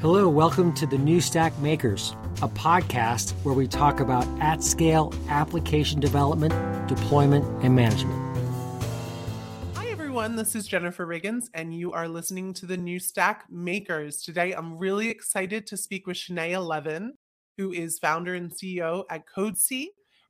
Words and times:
Hello, 0.00 0.30
welcome 0.30 0.72
to 0.76 0.86
the 0.86 0.96
New 0.96 1.20
Stack 1.20 1.58
Makers, 1.58 2.16
a 2.40 2.48
podcast 2.48 3.32
where 3.42 3.52
we 3.54 3.68
talk 3.68 4.00
about 4.00 4.26
at 4.40 4.64
scale 4.64 5.12
application 5.28 6.00
development, 6.00 6.54
deployment, 6.88 7.44
and 7.62 7.76
management. 7.76 8.18
Hi, 9.74 9.88
everyone. 9.88 10.36
This 10.36 10.54
is 10.54 10.66
Jennifer 10.66 11.06
Riggins, 11.06 11.48
and 11.52 11.74
you 11.74 11.92
are 11.92 12.08
listening 12.08 12.54
to 12.54 12.64
the 12.64 12.78
New 12.78 12.98
Stack 12.98 13.44
Makers. 13.50 14.22
Today, 14.22 14.52
I'm 14.52 14.78
really 14.78 15.10
excited 15.10 15.66
to 15.66 15.76
speak 15.76 16.06
with 16.06 16.16
Shanea 16.16 16.66
Leven, 16.66 17.12
who 17.58 17.70
is 17.70 17.98
founder 17.98 18.34
and 18.34 18.50
CEO 18.50 19.04
at 19.10 19.24
CodeSee 19.26 19.88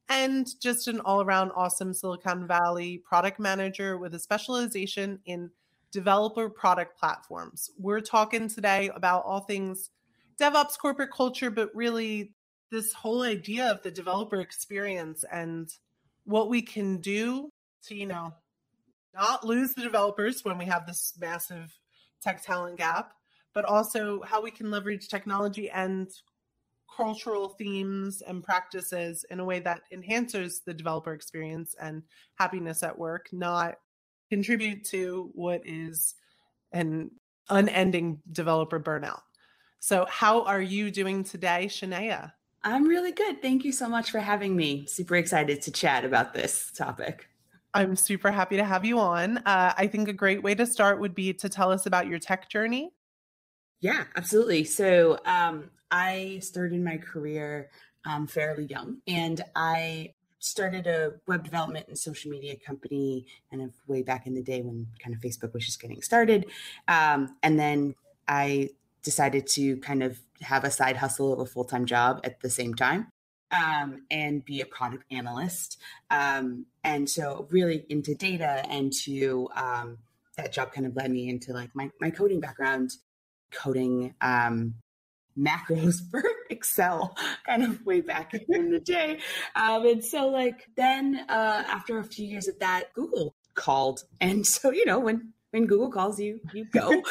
and 0.08 0.48
just 0.60 0.88
an 0.88 0.98
all 1.04 1.22
around 1.22 1.52
awesome 1.54 1.94
Silicon 1.94 2.48
Valley 2.48 3.00
product 3.08 3.38
manager 3.38 3.98
with 3.98 4.16
a 4.16 4.18
specialization 4.18 5.20
in 5.26 5.48
developer 5.92 6.48
product 6.48 6.98
platforms. 6.98 7.70
We're 7.78 8.00
talking 8.00 8.48
today 8.48 8.90
about 8.94 9.24
all 9.24 9.40
things 9.40 9.90
DevOps 10.40 10.78
corporate 10.78 11.12
culture, 11.12 11.50
but 11.50 11.70
really 11.74 12.32
this 12.70 12.92
whole 12.92 13.22
idea 13.22 13.70
of 13.70 13.82
the 13.82 13.90
developer 13.90 14.40
experience 14.40 15.24
and 15.30 15.68
what 16.24 16.48
we 16.48 16.62
can 16.62 16.98
do 16.98 17.50
to, 17.86 17.94
you 17.94 18.06
know, 18.06 18.32
not 19.14 19.44
lose 19.44 19.74
the 19.74 19.82
developers 19.82 20.44
when 20.44 20.56
we 20.56 20.64
have 20.66 20.86
this 20.86 21.12
massive 21.20 21.76
tech 22.22 22.42
talent 22.42 22.78
gap, 22.78 23.12
but 23.52 23.64
also 23.64 24.22
how 24.22 24.40
we 24.40 24.50
can 24.50 24.70
leverage 24.70 25.08
technology 25.08 25.68
and 25.70 26.08
cultural 26.96 27.50
themes 27.50 28.22
and 28.22 28.42
practices 28.42 29.24
in 29.30 29.40
a 29.40 29.44
way 29.44 29.58
that 29.60 29.82
enhances 29.92 30.60
the 30.64 30.74
developer 30.74 31.12
experience 31.12 31.74
and 31.80 32.02
happiness 32.36 32.82
at 32.82 32.98
work, 32.98 33.28
not 33.32 33.76
contribute 34.30 34.84
to 34.86 35.30
what 35.34 35.62
is 35.66 36.14
an 36.72 37.10
unending 37.48 38.20
developer 38.32 38.80
burnout. 38.80 39.20
So, 39.80 40.06
how 40.08 40.44
are 40.44 40.60
you 40.60 40.90
doing 40.90 41.24
today, 41.24 41.66
Shanea? 41.66 42.32
I'm 42.62 42.86
really 42.86 43.12
good. 43.12 43.40
Thank 43.40 43.64
you 43.64 43.72
so 43.72 43.88
much 43.88 44.10
for 44.10 44.20
having 44.20 44.54
me. 44.54 44.86
Super 44.86 45.16
excited 45.16 45.62
to 45.62 45.72
chat 45.72 46.04
about 46.04 46.34
this 46.34 46.70
topic. 46.72 47.26
I'm 47.72 47.96
super 47.96 48.30
happy 48.30 48.56
to 48.56 48.64
have 48.64 48.84
you 48.84 48.98
on. 48.98 49.38
Uh, 49.38 49.72
I 49.76 49.86
think 49.86 50.08
a 50.08 50.12
great 50.12 50.42
way 50.42 50.54
to 50.54 50.66
start 50.66 51.00
would 51.00 51.14
be 51.14 51.32
to 51.34 51.48
tell 51.48 51.72
us 51.72 51.86
about 51.86 52.08
your 52.08 52.18
tech 52.18 52.48
journey. 52.50 52.90
Yeah, 53.80 54.04
absolutely. 54.16 54.64
So, 54.64 55.18
um, 55.24 55.70
I 55.90 56.38
started 56.42 56.82
my 56.84 56.98
career 56.98 57.70
um, 58.04 58.26
fairly 58.26 58.66
young, 58.66 58.98
and 59.06 59.40
I 59.56 60.12
started 60.40 60.86
a 60.86 61.12
web 61.26 61.44
development 61.44 61.86
and 61.88 61.96
social 61.96 62.30
media 62.30 62.56
company 62.56 63.26
kind 63.50 63.62
of 63.62 63.72
way 63.86 64.02
back 64.02 64.26
in 64.26 64.34
the 64.34 64.42
day 64.42 64.62
when 64.62 64.86
kind 64.98 65.14
of 65.14 65.20
Facebook 65.20 65.52
was 65.52 65.64
just 65.64 65.80
getting 65.80 66.02
started. 66.02 66.46
Um, 66.88 67.36
and 67.42 67.58
then 67.58 67.94
I 68.26 68.70
decided 69.02 69.46
to 69.48 69.76
kind 69.78 70.02
of 70.02 70.18
have 70.40 70.64
a 70.64 70.70
side 70.70 70.96
hustle 70.96 71.32
of 71.32 71.38
a 71.38 71.46
full 71.46 71.64
time 71.64 71.86
job 71.86 72.20
at 72.24 72.40
the 72.40 72.50
same 72.50 72.74
time. 72.74 73.08
Um, 73.52 74.02
and 74.12 74.44
be 74.44 74.60
a 74.60 74.66
product 74.66 75.04
analyst. 75.10 75.78
Um, 76.08 76.66
and 76.84 77.10
so, 77.10 77.48
really 77.50 77.84
into 77.88 78.14
data 78.14 78.64
and 78.70 78.92
to 79.02 79.48
um, 79.56 79.98
that 80.36 80.52
job 80.52 80.72
kind 80.72 80.86
of 80.86 80.94
led 80.94 81.10
me 81.10 81.28
into 81.28 81.52
like 81.52 81.70
my, 81.74 81.90
my 82.00 82.10
coding 82.10 82.38
background, 82.38 82.92
coding 83.50 84.14
um, 84.20 84.74
macros 85.38 86.00
for 86.10 86.22
Excel 86.48 87.16
kind 87.46 87.62
of 87.62 87.84
way 87.84 88.00
back 88.00 88.34
in 88.48 88.70
the 88.70 88.80
day. 88.80 89.18
Um, 89.54 89.86
and 89.86 90.04
so 90.04 90.28
like 90.28 90.68
then 90.76 91.24
uh, 91.28 91.64
after 91.66 91.98
a 91.98 92.04
few 92.04 92.26
years 92.26 92.48
of 92.48 92.58
that, 92.60 92.92
Google 92.94 93.34
called. 93.54 94.04
And 94.20 94.46
so, 94.46 94.70
you 94.70 94.84
know, 94.84 95.00
when 95.00 95.32
when 95.50 95.66
Google 95.66 95.90
calls 95.90 96.20
you, 96.20 96.40
you 96.52 96.64
go. 96.66 97.02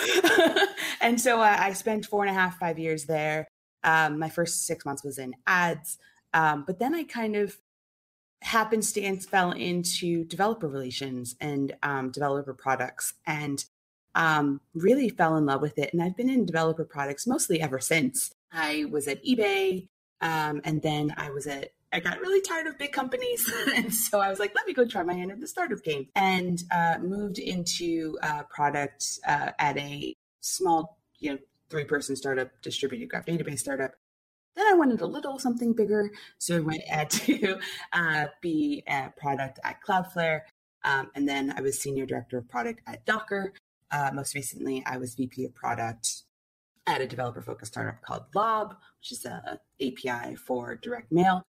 and 1.02 1.20
so 1.20 1.42
uh, 1.42 1.58
I 1.59 1.73
spent 1.73 2.06
four 2.06 2.23
and 2.23 2.31
a 2.31 2.34
half, 2.34 2.58
five 2.58 2.80
years 2.80 3.06
there. 3.06 3.48
Um, 3.84 4.17
my 4.17 4.30
first 4.30 4.66
six 4.66 4.86
months 4.86 5.04
was 5.04 5.17
in 5.17 5.33
ads. 5.45 5.98
Um, 6.33 6.64
but 6.65 6.80
then 6.80 6.95
I 6.95 7.04
kind 7.04 7.36
of 7.36 7.58
happenstance 8.42 9.26
fell 9.26 9.52
into 9.52 10.23
developer 10.23 10.67
relations 10.67 11.36
and 11.42 11.76
um, 11.83 12.11
developer 12.11 12.54
products. 12.54 13.14
And 13.27 13.64
um, 14.15 14.61
really 14.73 15.09
fell 15.09 15.37
in 15.37 15.45
love 15.45 15.61
with 15.61 15.77
it. 15.77 15.93
And 15.93 16.02
I've 16.02 16.17
been 16.17 16.30
in 16.30 16.45
developer 16.45 16.86
products 16.86 17.27
mostly 17.27 17.61
ever 17.61 17.80
since. 17.80 18.31
I 18.52 18.86
was 18.89 19.08
at 19.08 19.23
eBay, 19.23 19.87
um, 20.21 20.61
and 20.64 20.81
then 20.81 21.14
I 21.17 21.30
was 21.30 21.47
at 21.47 21.71
I 21.92 21.99
got 21.99 22.20
really 22.20 22.42
tired 22.42 22.67
of 22.67 22.77
big 22.77 22.92
companies. 22.92 23.52
and 23.75 23.93
so 23.93 24.20
I 24.20 24.30
was 24.30 24.39
like, 24.39 24.53
let 24.55 24.67
me 24.67 24.73
go 24.73 24.86
try 24.86 25.03
my 25.03 25.14
hand 25.14 25.31
at 25.31 25.39
the 25.39 25.47
startup 25.47 25.83
game 25.83 26.08
and 26.15 26.61
uh, 26.71 26.97
moved 27.02 27.39
into 27.39 28.17
uh, 28.21 28.43
product 28.43 29.20
uh, 29.27 29.52
at 29.58 29.77
a 29.77 30.14
small, 30.41 30.99
you 31.17 31.31
know, 31.31 31.39
three 31.70 31.86
person 31.86 32.15
startup, 32.15 32.49
distributed 32.61 33.09
graph 33.09 33.26
database 33.26 33.59
startup. 33.59 33.91
Then 34.55 34.67
I 34.67 34.73
wanted 34.73 35.02
a 35.02 35.08
little 35.08 35.39
something 35.39 35.73
bigger. 35.73 36.11
So 36.37 36.58
I 36.58 36.59
went 36.59 36.83
at 36.89 37.09
to 37.11 37.59
uh, 37.93 38.26
be 38.41 38.83
a 38.87 39.11
product 39.17 39.59
at 39.64 39.81
Cloudflare. 39.81 40.41
Um, 40.83 41.11
and 41.15 41.27
then 41.27 41.53
I 41.58 41.61
was 41.61 41.81
senior 41.81 42.05
director 42.05 42.37
of 42.37 42.47
product 42.47 42.81
at 42.87 43.05
Docker. 43.05 43.53
Uh, 43.92 44.11
most 44.14 44.36
recently, 44.36 44.83
I 44.86 44.98
was 44.98 45.16
VP 45.16 45.45
of 45.45 45.55
product 45.55 46.23
at 46.86 47.02
a 47.02 47.08
developer 47.08 47.42
focused 47.42 47.73
startup 47.73 48.02
called 48.02 48.23
Lob, 48.33 48.76
which 49.00 49.11
is 49.11 49.26
a 49.26 49.60
API 49.82 50.36
for 50.36 50.76
direct 50.76 51.11
mail. 51.11 51.44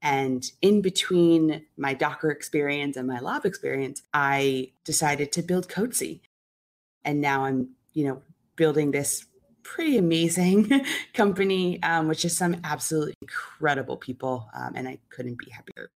And 0.00 0.44
in 0.60 0.82
between 0.82 1.66
my 1.76 1.94
Docker 1.94 2.30
experience 2.30 2.96
and 2.96 3.06
my 3.06 3.20
Lob 3.20 3.46
experience, 3.46 4.02
I 4.12 4.72
decided 4.84 5.30
to 5.32 5.42
build 5.42 5.68
CodeSee. 5.68 6.20
And 7.04 7.20
now 7.20 7.44
I'm, 7.44 7.70
you 7.92 8.06
know, 8.06 8.22
building 8.56 8.90
this 8.90 9.26
pretty 9.62 9.96
amazing 9.96 10.84
company, 11.14 11.80
um, 11.82 12.08
which 12.08 12.24
is 12.24 12.36
some 12.36 12.56
absolutely 12.64 13.14
incredible 13.22 13.96
people. 13.96 14.48
Um, 14.54 14.72
and 14.74 14.88
I 14.88 14.98
couldn't 15.10 15.38
be 15.38 15.50
happier. 15.50 15.90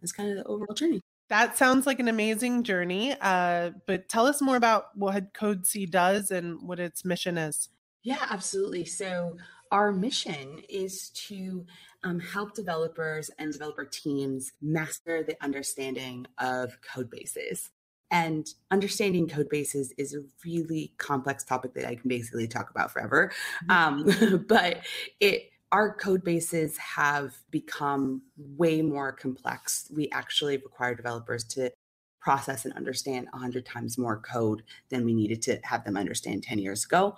That's 0.00 0.12
kind 0.12 0.30
of 0.30 0.36
the 0.36 0.44
overall 0.44 0.74
journey. 0.74 1.00
That 1.30 1.56
sounds 1.56 1.86
like 1.86 2.00
an 2.00 2.08
amazing 2.08 2.64
journey. 2.64 3.14
Uh, 3.20 3.70
but 3.86 4.08
tell 4.08 4.26
us 4.26 4.42
more 4.42 4.56
about 4.56 4.86
what 4.94 5.32
CodeSee 5.32 5.90
does 5.90 6.30
and 6.30 6.60
what 6.62 6.78
its 6.78 7.04
mission 7.04 7.38
is. 7.38 7.70
Yeah, 8.02 8.26
absolutely. 8.30 8.84
So, 8.84 9.36
our 9.72 9.90
mission 9.90 10.60
is 10.68 11.08
to 11.10 11.66
um, 12.04 12.20
help 12.20 12.54
developers 12.54 13.30
and 13.38 13.52
developer 13.52 13.84
teams 13.84 14.52
master 14.62 15.24
the 15.24 15.36
understanding 15.42 16.26
of 16.38 16.76
code 16.82 17.10
bases. 17.10 17.70
And 18.10 18.46
understanding 18.70 19.26
code 19.26 19.48
bases 19.48 19.92
is 19.98 20.14
a 20.14 20.20
really 20.44 20.92
complex 20.98 21.42
topic 21.42 21.74
that 21.74 21.88
I 21.88 21.96
can 21.96 22.08
basically 22.08 22.46
talk 22.46 22.70
about 22.70 22.92
forever. 22.92 23.32
Mm-hmm. 23.68 24.30
Um, 24.30 24.44
but 24.48 24.82
it 25.18 25.50
our 25.74 25.92
code 25.92 26.22
bases 26.22 26.78
have 26.78 27.36
become 27.50 28.22
way 28.36 28.80
more 28.80 29.10
complex. 29.10 29.90
We 29.92 30.08
actually 30.10 30.56
require 30.56 30.94
developers 30.94 31.42
to 31.46 31.72
process 32.20 32.64
and 32.64 32.72
understand 32.74 33.26
100 33.32 33.66
times 33.66 33.98
more 33.98 34.20
code 34.20 34.62
than 34.90 35.04
we 35.04 35.12
needed 35.12 35.42
to 35.42 35.58
have 35.64 35.82
them 35.84 35.96
understand 35.96 36.44
10 36.44 36.60
years 36.60 36.84
ago. 36.84 37.16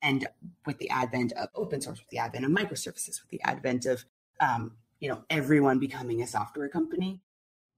And 0.00 0.26
with 0.64 0.78
the 0.78 0.88
advent 0.88 1.32
of 1.32 1.50
open 1.54 1.82
source, 1.82 1.98
with 1.98 2.08
the 2.08 2.16
advent 2.16 2.46
of 2.46 2.50
microservices, 2.50 3.20
with 3.20 3.28
the 3.28 3.42
advent 3.44 3.84
of 3.84 4.06
um, 4.40 4.72
you 4.98 5.10
know 5.10 5.24
everyone 5.28 5.78
becoming 5.78 6.22
a 6.22 6.26
software 6.26 6.70
company, 6.70 7.20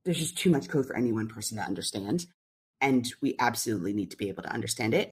there's 0.04 0.18
just 0.18 0.38
too 0.38 0.48
much 0.48 0.68
code 0.68 0.86
for 0.86 0.96
any 0.96 1.10
one 1.10 1.26
person 1.26 1.58
to 1.58 1.64
understand, 1.64 2.26
and 2.80 3.12
we 3.20 3.34
absolutely 3.40 3.92
need 3.92 4.12
to 4.12 4.16
be 4.16 4.28
able 4.28 4.44
to 4.44 4.52
understand 4.52 4.94
it 4.94 5.10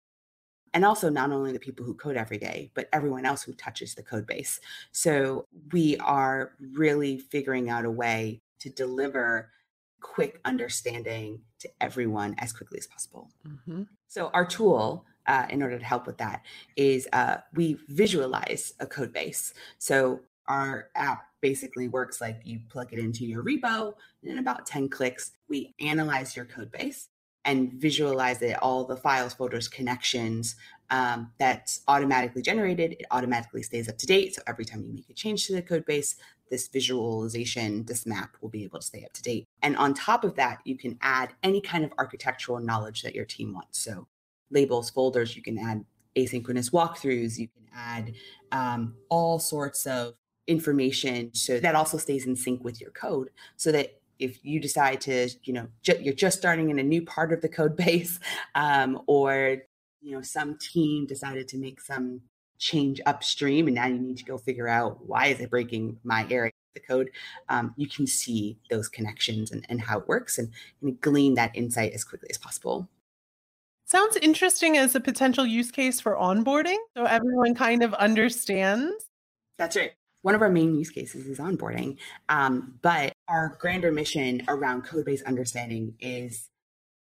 and 0.75 0.85
also 0.85 1.09
not 1.09 1.31
only 1.31 1.53
the 1.53 1.59
people 1.59 1.85
who 1.85 1.95
code 1.95 2.17
every 2.17 2.39
day, 2.39 2.71
but 2.75 2.89
everyone 2.93 3.27
else 3.27 3.43
who 3.43 3.53
touches 3.53 3.95
the 3.95 4.03
code 4.03 4.27
base. 4.27 4.61
So 4.93 5.47
we 5.73 5.97
are 5.99 6.53
really 6.75 7.19
figuring 7.19 7.69
out 7.71 7.85
a 7.85 7.91
way 7.91 8.41
to 8.61 8.71
deliver 8.71 9.51
quick 10.01 10.41
understanding 10.45 11.41
to 11.61 11.69
everyone 11.81 12.35
as 12.39 12.53
quickly 12.53 12.79
as 12.79 12.87
possible. 12.87 13.31
Mm-hmm. 13.47 13.83
So 14.09 14.31
our 14.35 14.45
tool, 14.45 15.05
uh, 15.27 15.47
in 15.51 15.63
order 15.63 15.79
to 15.79 15.85
help 15.85 16.07
with 16.07 16.19
that, 16.19 16.43
is 16.77 17.07
uh, 17.13 17.39
we 17.55 17.79
visualize 17.89 18.75
a 18.81 18.87
code 18.87 19.13
base. 19.13 19.55
So 19.79 20.21
our 20.49 20.89
app 20.97 21.25
basically 21.41 21.89
works 21.89 22.21
like 22.21 22.41
you 22.45 22.61
plug 22.69 22.93
it 22.93 22.99
into 22.99 23.25
your 23.25 23.45
repo, 23.45 23.95
and 24.23 24.33
in 24.33 24.39
about 24.39 24.67
10 24.67 24.89
clicks, 24.89 25.33
we 25.49 25.75
analyze 25.81 26.37
your 26.37 26.45
code 26.45 26.71
base 26.73 27.09
and 27.45 27.73
visualize 27.75 28.41
it, 28.43 28.57
all 28.63 28.85
the 28.85 28.97
files, 28.97 29.35
folders, 29.35 29.69
connections 29.69 30.57
um, 30.91 31.31
that's 31.39 31.81
automatically 31.89 32.43
generated. 32.43 32.93
It 32.93 33.07
automatically 33.11 33.63
stays 33.63 33.89
up 33.89 33.99
to 33.99 34.07
date. 34.07 34.35
So 34.35 34.43
every 34.47 34.65
time 34.65 34.85
you 34.85 34.93
make 34.93 35.09
a 35.11 35.15
change 35.15 35.47
to 35.47 35.55
the 35.55 35.63
code 35.63 35.87
base, 35.87 36.17
this 36.51 36.69
visualization, 36.69 37.85
this 37.87 38.05
map 38.05 38.37
will 38.43 38.51
be 38.51 38.63
able 38.63 38.79
to 38.79 38.87
stay 38.87 39.05
up 39.05 39.13
to 39.15 39.23
date. 39.23 39.49
And 39.63 39.77
on 39.77 39.95
top 39.95 40.23
of 40.23 40.35
that, 40.37 40.59
you 40.65 40.77
can 40.77 40.99
add 41.01 41.31
any 41.43 41.63
kind 41.63 41.83
of 41.83 41.93
architectural 41.99 42.61
knowledge 42.61 43.03
that 43.03 43.15
your 43.15 43.25
team 43.25 43.55
wants. 43.55 43.79
So 43.79 44.07
labels, 44.51 44.91
folders, 44.91 45.35
you 45.35 45.43
can 45.43 45.59
add 45.59 45.85
asynchronous 46.15 46.71
walkthroughs, 46.71 47.39
you 47.39 47.49
can 47.49 47.67
add 47.75 48.13
um, 48.53 48.95
all 49.09 49.39
sorts 49.39 49.87
of 49.87 50.15
information 50.47 51.33
so 51.33 51.59
that 51.59 51.75
also 51.75 51.97
stays 51.97 52.27
in 52.27 52.37
sync 52.37 52.63
with 52.63 52.81
your 52.81 52.91
code 52.91 53.31
so 53.57 53.73
that 53.73 54.02
if 54.23 54.45
you 54.45 54.61
decide 54.61 55.01
to, 55.03 55.29
you 55.45 55.53
know, 55.53 55.67
ju- 55.83 55.99
you're 56.01 56.15
just 56.15 56.39
starting 56.39 56.71
in 56.71 56.79
a 56.79 56.83
new 56.83 57.03
part 57.03 57.33
of 57.33 57.41
the 57.41 57.49
code 57.49 57.77
base, 57.85 58.21
um, 58.55 59.03
or 59.07 59.59
you 60.01 60.13
know, 60.13 60.23
some 60.23 60.59
team 60.59 61.07
decided 61.07 61.49
to 61.49 61.59
make 61.59 61.81
some 61.81 62.21
change 62.59 63.01
upstream 63.07 63.67
and 63.67 63.75
now 63.75 63.87
you 63.87 63.99
need 63.99 64.17
to 64.17 64.25
go 64.25 64.39
figure 64.39 64.69
out 64.69 65.05
why 65.05 65.27
is 65.27 65.41
it 65.41 65.51
breaking 65.51 65.99
my 66.05 66.25
area 66.31 66.51
of 66.51 66.75
the 66.75 66.81
code 66.81 67.11
um, 67.49 67.75
you 67.77 67.89
can 67.89 68.07
see 68.07 68.57
those 68.71 68.89
connections 68.89 69.51
and, 69.51 69.67
and 69.69 69.81
how 69.81 69.99
it 69.99 70.07
works 70.07 70.39
and, 70.39 70.49
and 70.81 71.01
glean 71.01 71.35
that 71.35 71.51
insight 71.57 71.93
as 71.93 72.05
quickly 72.05 72.29
as 72.31 72.39
possible. 72.39 72.89
Sounds 73.85 74.17
interesting 74.17 74.77
as 74.77 74.95
a 74.95 75.01
potential 75.01 75.45
use 75.45 75.73
case 75.73 76.01
for 76.01 76.15
onboarding 76.15 76.79
so 76.97 77.05
everyone 77.05 77.57
kind 77.57 77.83
of 77.83 77.95
understands. 77.95 79.07
That's 79.59 79.75
right 79.75 79.93
one 80.23 80.35
of 80.35 80.43
our 80.43 80.51
main 80.51 80.75
use 80.75 80.91
cases 80.91 81.27
is 81.27 81.39
onboarding 81.39 81.97
um, 82.29 82.75
but 82.83 83.13
our 83.29 83.57
grander 83.61 83.93
mission 83.93 84.43
around 84.49 84.83
code 84.83 85.05
base 85.05 85.23
understanding 85.23 85.95
is 86.01 86.49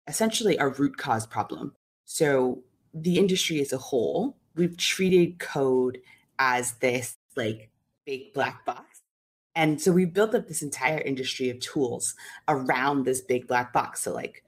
essentially 0.09 0.57
a 0.59 0.69
root 0.69 0.97
cause 0.97 1.27
problem 1.27 1.75
so 2.05 2.63
the 2.95 3.19
industry 3.19 3.61
as 3.61 3.73
a 3.73 3.79
whole 3.79 4.37
we've 4.57 4.77
treated 4.77 5.39
code 5.39 5.99
as 6.39 6.73
this 6.75 7.17
like 7.37 7.71
big 8.05 8.33
black 8.33 8.65
box. 8.65 9.03
And 9.55 9.81
so 9.81 9.93
we 9.93 10.05
built 10.05 10.35
up 10.35 10.49
this 10.49 10.63
entire 10.63 10.99
industry 10.99 11.49
of 11.51 11.61
tools 11.61 12.15
around 12.49 13.05
this 13.05 13.21
big 13.21 13.47
black 13.47 13.73
box. 13.73 14.03
So 14.03 14.13
like 14.13 14.45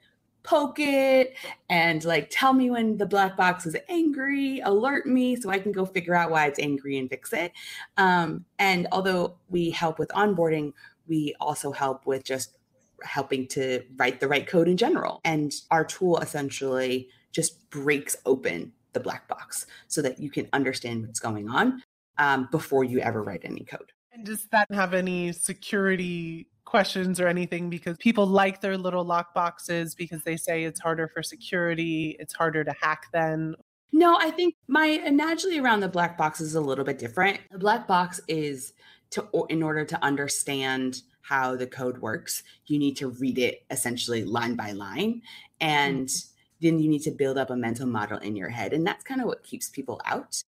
poke 0.48 0.78
it 0.78 1.36
and 1.68 2.04
like 2.04 2.28
tell 2.30 2.54
me 2.54 2.70
when 2.70 2.96
the 2.96 3.04
black 3.04 3.36
box 3.36 3.66
is 3.66 3.76
angry, 3.88 4.60
alert 4.60 5.06
me 5.06 5.36
so 5.36 5.50
I 5.50 5.58
can 5.58 5.72
go 5.72 5.84
figure 5.84 6.14
out 6.14 6.30
why 6.30 6.46
it's 6.46 6.58
angry 6.58 6.96
and 6.96 7.10
fix 7.10 7.34
it. 7.34 7.52
Um, 7.98 8.46
and 8.58 8.88
although 8.90 9.36
we 9.50 9.70
help 9.70 9.98
with 9.98 10.08
onboarding, 10.10 10.72
we 11.06 11.34
also 11.38 11.70
help 11.70 12.06
with 12.06 12.24
just 12.24 12.56
helping 13.02 13.46
to 13.48 13.82
write 13.96 14.20
the 14.20 14.28
right 14.28 14.46
code 14.46 14.68
in 14.68 14.78
general. 14.78 15.20
And 15.22 15.52
our 15.70 15.84
tool 15.84 16.16
essentially 16.18 17.10
just 17.30 17.68
breaks 17.68 18.16
open 18.24 18.72
the 18.94 19.00
black 19.00 19.28
box 19.28 19.66
so 19.86 20.00
that 20.00 20.18
you 20.18 20.30
can 20.30 20.48
understand 20.54 21.06
what's 21.06 21.20
going 21.20 21.50
on 21.50 21.82
um, 22.16 22.48
before 22.50 22.84
you 22.84 23.00
ever 23.00 23.22
write 23.22 23.42
any 23.44 23.64
code. 23.64 23.92
And 24.12 24.24
does 24.24 24.46
that 24.46 24.66
have 24.72 24.94
any 24.94 25.32
security 25.32 26.48
questions 26.68 27.20
or 27.20 27.28
anything? 27.28 27.70
Because 27.70 27.96
people 27.98 28.26
like 28.26 28.60
their 28.60 28.76
little 28.76 29.04
lock 29.04 29.34
boxes 29.34 29.94
because 29.94 30.22
they 30.22 30.36
say 30.36 30.64
it's 30.64 30.80
harder 30.80 31.08
for 31.08 31.22
security, 31.22 32.16
it's 32.18 32.34
harder 32.34 32.64
to 32.64 32.74
hack 32.80 33.06
then. 33.12 33.54
No, 33.92 34.16
I 34.20 34.30
think 34.30 34.54
my 34.68 34.86
analogy 34.86 35.58
around 35.58 35.80
the 35.80 35.88
black 35.88 36.18
box 36.18 36.40
is 36.40 36.54
a 36.54 36.60
little 36.60 36.84
bit 36.84 36.98
different. 36.98 37.40
The 37.50 37.58
black 37.58 37.88
box 37.88 38.20
is 38.28 38.74
to 39.10 39.26
in 39.48 39.62
order 39.62 39.84
to 39.84 40.04
understand 40.04 41.02
how 41.22 41.56
the 41.56 41.66
code 41.66 41.98
works, 41.98 42.42
you 42.66 42.78
need 42.78 42.96
to 42.96 43.08
read 43.08 43.38
it 43.38 43.64
essentially 43.70 44.24
line 44.24 44.54
by 44.54 44.72
line. 44.72 45.22
And 45.60 46.06
mm-hmm 46.06 46.34
then 46.60 46.78
you 46.78 46.88
need 46.88 47.02
to 47.02 47.10
build 47.10 47.38
up 47.38 47.50
a 47.50 47.56
mental 47.56 47.86
model 47.86 48.18
in 48.18 48.36
your 48.36 48.48
head. 48.48 48.72
And 48.72 48.86
that's 48.86 49.04
kind 49.04 49.20
of 49.20 49.26
what 49.26 49.42
keeps 49.42 49.68
people 49.68 50.00
out. 50.04 50.42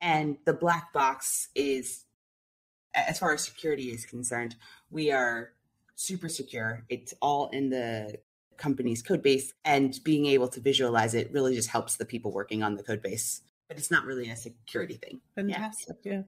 And 0.00 0.36
the 0.44 0.52
black 0.52 0.92
box 0.92 1.48
is, 1.54 2.04
as 3.06 3.18
far 3.18 3.32
as 3.32 3.44
security 3.44 3.90
is 3.90 4.06
concerned, 4.06 4.56
we 4.90 5.10
are 5.10 5.52
super 5.94 6.28
secure. 6.28 6.84
It's 6.88 7.14
all 7.20 7.48
in 7.48 7.70
the 7.70 8.18
company's 8.56 9.02
code 9.02 9.22
base, 9.22 9.52
and 9.64 9.98
being 10.04 10.26
able 10.26 10.48
to 10.48 10.60
visualize 10.60 11.14
it 11.14 11.32
really 11.32 11.54
just 11.54 11.68
helps 11.68 11.96
the 11.96 12.04
people 12.04 12.32
working 12.32 12.62
on 12.62 12.76
the 12.76 12.82
code 12.82 13.02
base. 13.02 13.42
But 13.68 13.78
it's 13.78 13.90
not 13.90 14.04
really 14.04 14.30
a 14.30 14.36
security 14.36 14.94
thing. 14.94 15.20
Fantastic. 15.34 15.96
Yeah. 16.02 16.12
yeah. 16.12 16.22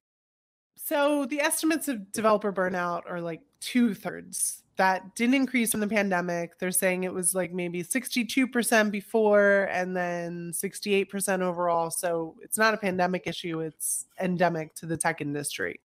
So 0.75 1.25
the 1.25 1.41
estimates 1.41 1.87
of 1.87 2.11
developer 2.11 2.51
burnout 2.51 3.03
are 3.07 3.21
like 3.21 3.41
two 3.59 3.93
thirds 3.93 4.63
that 4.77 5.15
didn't 5.15 5.35
increase 5.35 5.71
from 5.71 5.79
the 5.79 5.87
pandemic. 5.87 6.57
They're 6.57 6.71
saying 6.71 7.03
it 7.03 7.13
was 7.13 7.35
like 7.35 7.53
maybe 7.53 7.83
62% 7.83 8.89
before 8.89 9.69
and 9.71 9.95
then 9.95 10.51
68% 10.53 11.41
overall. 11.41 11.91
So 11.91 12.35
it's 12.41 12.57
not 12.57 12.73
a 12.73 12.77
pandemic 12.77 13.27
issue, 13.27 13.59
it's 13.59 14.07
endemic 14.19 14.73
to 14.75 14.87
the 14.87 14.97
tech 14.97 15.21
industry. 15.21 15.81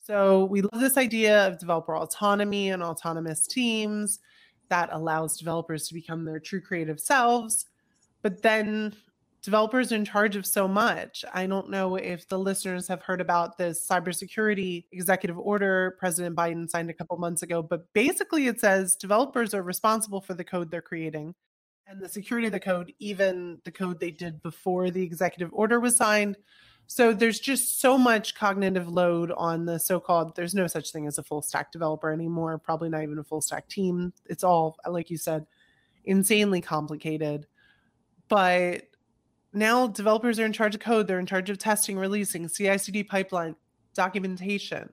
So 0.00 0.46
we 0.46 0.62
love 0.62 0.80
this 0.80 0.96
idea 0.96 1.46
of 1.46 1.58
developer 1.58 1.96
autonomy 1.96 2.70
and 2.70 2.82
autonomous 2.82 3.46
teams 3.46 4.18
that 4.68 4.88
allows 4.92 5.36
developers 5.36 5.86
to 5.88 5.94
become 5.94 6.24
their 6.24 6.40
true 6.40 6.60
creative 6.60 7.00
selves. 7.00 7.66
But 8.22 8.42
then 8.42 8.94
developers 9.42 9.92
are 9.92 9.96
in 9.96 10.04
charge 10.04 10.36
of 10.36 10.46
so 10.46 10.66
much. 10.68 11.24
I 11.32 11.46
don't 11.46 11.70
know 11.70 11.96
if 11.96 12.28
the 12.28 12.38
listeners 12.38 12.86
have 12.88 13.02
heard 13.02 13.20
about 13.20 13.56
this 13.56 13.86
cybersecurity 13.86 14.84
executive 14.92 15.38
order 15.38 15.96
President 15.98 16.36
Biden 16.36 16.68
signed 16.68 16.90
a 16.90 16.94
couple 16.94 17.16
months 17.16 17.42
ago, 17.42 17.62
but 17.62 17.92
basically 17.92 18.46
it 18.46 18.60
says 18.60 18.96
developers 18.96 19.54
are 19.54 19.62
responsible 19.62 20.20
for 20.20 20.34
the 20.34 20.44
code 20.44 20.70
they're 20.70 20.82
creating 20.82 21.34
and 21.86 22.00
the 22.00 22.08
security 22.08 22.46
of 22.46 22.52
the 22.52 22.60
code, 22.60 22.92
even 23.00 23.58
the 23.64 23.72
code 23.72 23.98
they 23.98 24.12
did 24.12 24.40
before 24.42 24.90
the 24.90 25.02
executive 25.02 25.50
order 25.52 25.80
was 25.80 25.96
signed. 25.96 26.36
So 26.92 27.12
there's 27.12 27.38
just 27.38 27.80
so 27.80 27.96
much 27.96 28.34
cognitive 28.34 28.88
load 28.88 29.30
on 29.36 29.64
the 29.64 29.78
so-called 29.78 30.34
there's 30.34 30.56
no 30.56 30.66
such 30.66 30.90
thing 30.90 31.06
as 31.06 31.18
a 31.18 31.22
full 31.22 31.40
stack 31.40 31.70
developer 31.70 32.10
anymore, 32.10 32.58
probably 32.58 32.88
not 32.88 33.04
even 33.04 33.16
a 33.20 33.22
full 33.22 33.40
stack 33.40 33.68
team. 33.68 34.12
It's 34.26 34.42
all 34.42 34.76
like 34.84 35.08
you 35.08 35.16
said 35.16 35.46
insanely 36.04 36.60
complicated. 36.60 37.46
But 38.26 38.88
now 39.52 39.86
developers 39.86 40.40
are 40.40 40.44
in 40.44 40.52
charge 40.52 40.74
of 40.74 40.80
code, 40.80 41.06
they're 41.06 41.20
in 41.20 41.26
charge 41.26 41.48
of 41.48 41.58
testing, 41.58 41.96
releasing, 41.96 42.48
CI 42.48 42.76
CD 42.76 43.04
pipeline, 43.04 43.54
documentation. 43.94 44.92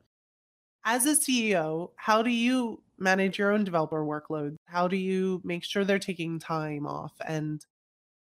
As 0.86 1.08
a 1.08 1.16
CEO, 1.16 1.94
how 1.96 2.22
do 2.22 2.30
you 2.30 2.84
manage 3.00 3.40
your 3.40 3.52
own 3.52 3.64
developer 3.64 4.06
workload? 4.06 4.56
How 4.66 4.88
do 4.88 4.98
you 4.98 5.42
make 5.44 5.64
sure 5.64 5.84
they're 5.84 5.98
taking 5.98 6.38
time 6.38 6.86
off 6.86 7.14
and 7.28 7.66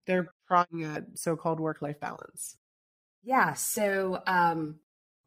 they're 0.04 0.32
trying 0.48 0.82
at 0.82 1.04
so 1.14 1.36
called 1.36 1.60
work 1.60 1.80
life 1.80 2.00
balance? 2.00 2.56
Yeah. 3.22 3.52
So, 3.54 4.22
um, 4.26 4.76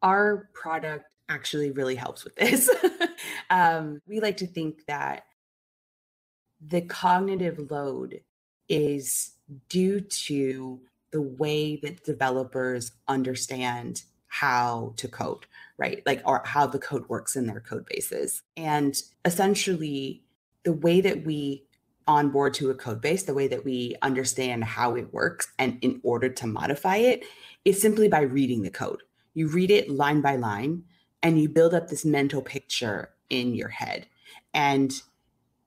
our 0.02 0.50
product 0.54 1.06
actually 1.30 1.72
really 1.72 1.96
helps 1.96 2.24
with 2.24 2.36
this. 2.36 2.70
um, 3.50 4.02
we 4.08 4.20
like 4.20 4.38
to 4.38 4.48
think 4.48 4.86
that 4.88 5.24
the 6.66 6.82
cognitive 6.82 7.72
load 7.72 8.22
is 8.70 9.32
due 9.70 10.02
to 10.02 10.80
the 11.12 11.22
way 11.22 11.78
that 11.78 12.04
developers 12.04 12.92
understand 13.08 14.04
how 14.28 14.94
to 14.98 15.08
code, 15.08 15.46
right? 15.78 16.04
Like, 16.06 16.22
or 16.26 16.42
how 16.46 16.68
the 16.68 16.80
code 16.80 17.08
works 17.08 17.36
in 17.36 17.48
their 17.48 17.62
code 17.62 17.86
bases. 17.86 18.42
And 18.58 19.02
essentially, 19.24 20.24
the 20.64 20.74
way 20.74 21.00
that 21.02 21.26
we 21.26 21.64
onboard 22.08 22.54
to 22.56 22.70
a 22.70 22.76
code 22.76 23.02
base, 23.02 23.24
the 23.24 23.34
way 23.34 23.48
that 23.48 23.64
we 23.64 23.96
understand 24.02 24.64
how 24.64 24.96
it 24.96 25.14
works, 25.14 25.48
and 25.58 25.78
in 25.82 26.00
order 26.04 26.30
to 26.30 26.48
modify 26.48 26.98
it, 26.98 27.24
is 27.66 27.82
simply 27.82 28.08
by 28.08 28.22
reading 28.22 28.62
the 28.62 28.70
code. 28.70 29.04
You 29.34 29.50
read 29.50 29.72
it 29.72 29.90
line 29.90 30.22
by 30.22 30.38
line, 30.38 30.84
and 31.22 31.42
you 31.42 31.50
build 31.50 31.74
up 31.74 31.90
this 31.90 32.06
mental 32.06 32.42
picture 32.42 33.10
in 33.30 33.56
your 33.56 33.70
head. 33.70 34.06
And 34.54 34.94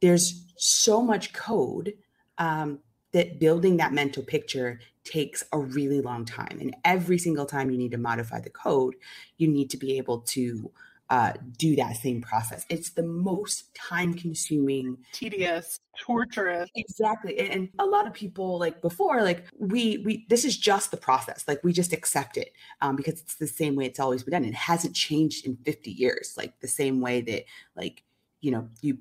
there's 0.00 0.44
so 0.56 1.02
much 1.02 1.32
code 1.32 1.94
um, 2.38 2.78
that 3.12 3.40
building 3.40 3.76
that 3.78 3.92
mental 3.92 4.22
picture 4.22 4.80
takes 5.04 5.42
a 5.52 5.58
really 5.58 6.00
long 6.00 6.24
time. 6.24 6.58
And 6.60 6.76
every 6.84 7.18
single 7.18 7.46
time 7.46 7.70
you 7.70 7.78
need 7.78 7.90
to 7.92 7.98
modify 7.98 8.40
the 8.40 8.50
code, 8.50 8.94
you 9.36 9.48
need 9.48 9.70
to 9.70 9.76
be 9.76 9.98
able 9.98 10.20
to 10.20 10.70
uh, 11.10 11.32
do 11.56 11.74
that 11.76 11.96
same 11.96 12.20
process. 12.20 12.66
It's 12.68 12.90
the 12.90 13.02
most 13.02 13.74
time 13.74 14.14
consuming, 14.14 14.98
tedious, 15.12 15.80
torturous. 15.98 16.68
Exactly. 16.74 17.38
And, 17.38 17.48
and, 17.48 17.68
a 17.78 17.86
lot 17.86 18.06
of 18.06 18.12
people 18.12 18.58
like 18.58 18.82
before, 18.82 19.22
like 19.22 19.46
we, 19.58 19.98
we, 19.98 20.26
this 20.28 20.44
is 20.44 20.56
just 20.56 20.90
the 20.90 20.96
process. 20.96 21.44
Like 21.48 21.64
we 21.64 21.72
just 21.72 21.92
accept 21.92 22.36
it 22.36 22.52
um, 22.82 22.94
because 22.94 23.20
it's 23.20 23.36
the 23.36 23.46
same 23.46 23.74
way 23.74 23.86
it's 23.86 24.00
always 24.00 24.22
been 24.22 24.32
done. 24.32 24.44
It 24.44 24.54
hasn't 24.54 24.94
changed 24.94 25.46
in 25.46 25.56
50 25.64 25.90
years. 25.90 26.34
Like 26.36 26.60
the 26.60 26.68
same 26.68 27.00
way 27.00 27.22
that 27.22 27.44
like, 27.74 28.02
you 28.40 28.50
know, 28.50 28.68
you 28.82 28.98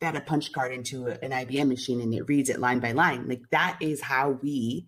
fed 0.00 0.16
a 0.16 0.20
punch 0.20 0.52
card 0.52 0.72
into 0.72 1.06
an 1.06 1.30
IBM 1.30 1.68
machine 1.68 2.00
and 2.00 2.14
it 2.14 2.28
reads 2.28 2.50
it 2.50 2.60
line 2.60 2.78
by 2.78 2.92
line. 2.92 3.26
Like 3.26 3.42
that 3.50 3.78
is 3.80 4.02
how 4.02 4.38
we 4.42 4.86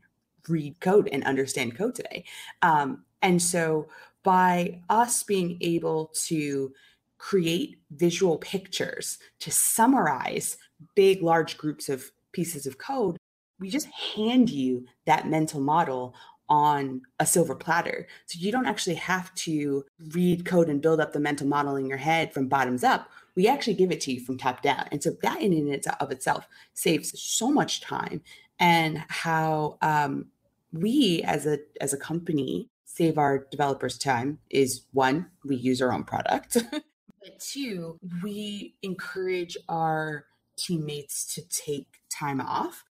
read 0.49 0.79
code 0.81 1.09
and 1.11 1.25
understand 1.25 1.77
code 1.77 1.95
today. 1.95 2.25
Um, 2.63 3.05
and 3.23 3.41
so 3.41 3.89
by 4.23 4.81
us 4.89 5.23
being 5.23 5.59
able 5.61 6.13
to 6.27 6.73
create 7.19 7.79
visual 7.91 8.39
pictures 8.39 9.19
to 9.41 9.51
summarize 9.51 10.57
big, 10.95 11.23
large 11.23 11.59
groups 11.59 11.89
of 11.89 12.11
pieces 12.33 12.67
of 12.67 12.79
code, 12.79 13.17
we 13.59 13.69
just 13.69 13.89
hand 14.17 14.49
you 14.49 14.87
that 15.05 15.29
mental 15.29 15.61
model 15.61 16.15
on 16.49 17.03
a 17.21 17.27
silver 17.27 17.55
platter. 17.55 18.09
So 18.27 18.39
you 18.41 18.51
don't 18.51 18.67
actually 18.67 18.97
have 18.97 19.33
to 19.37 19.85
read 20.13 20.45
code 20.45 20.69
and 20.69 20.83
build 20.83 21.01
up 21.01 21.13
the 21.13 21.21
mental 21.21 21.47
model 21.47 21.77
in 21.77 21.87
your 21.87 21.99
head 21.99 22.33
from 22.33 22.49
bottoms 22.49 22.83
up. 22.83 23.09
We 23.37 23.47
actually 23.47 23.75
give 23.75 23.93
it 23.93 24.01
to 24.03 24.13
you 24.13 24.21
from 24.21 24.37
top 24.37 24.63
down. 24.63 24.87
And 24.91 25.01
so 25.03 25.13
that 25.23 25.41
in 25.41 25.53
and 25.53 25.87
of 26.01 26.11
itself 26.11 26.49
saves 26.75 27.21
so 27.21 27.53
much 27.53 27.81
time 27.83 28.23
and 28.59 29.05
how 29.09 29.79
um, 29.83 30.27
we 30.73 31.23
as 31.25 31.47
a 31.47 31.59
as 31.81 31.93
a 31.93 31.99
company 31.99 32.69
save 32.93 33.19
our 33.19 33.47
developers 33.51 33.97
time 33.99 34.39
is 34.51 34.83
one, 34.93 35.27
we 35.45 35.57
use 35.57 35.81
our 35.81 35.93
own 35.93 36.05
product. 36.05 36.57
but 36.73 37.39
two, 37.39 37.99
we 38.23 38.75
encourage 38.83 39.57
our 39.69 40.27
teammates 40.57 41.35
to 41.35 41.43
take 41.49 41.87
time 42.11 42.41
off 42.41 42.85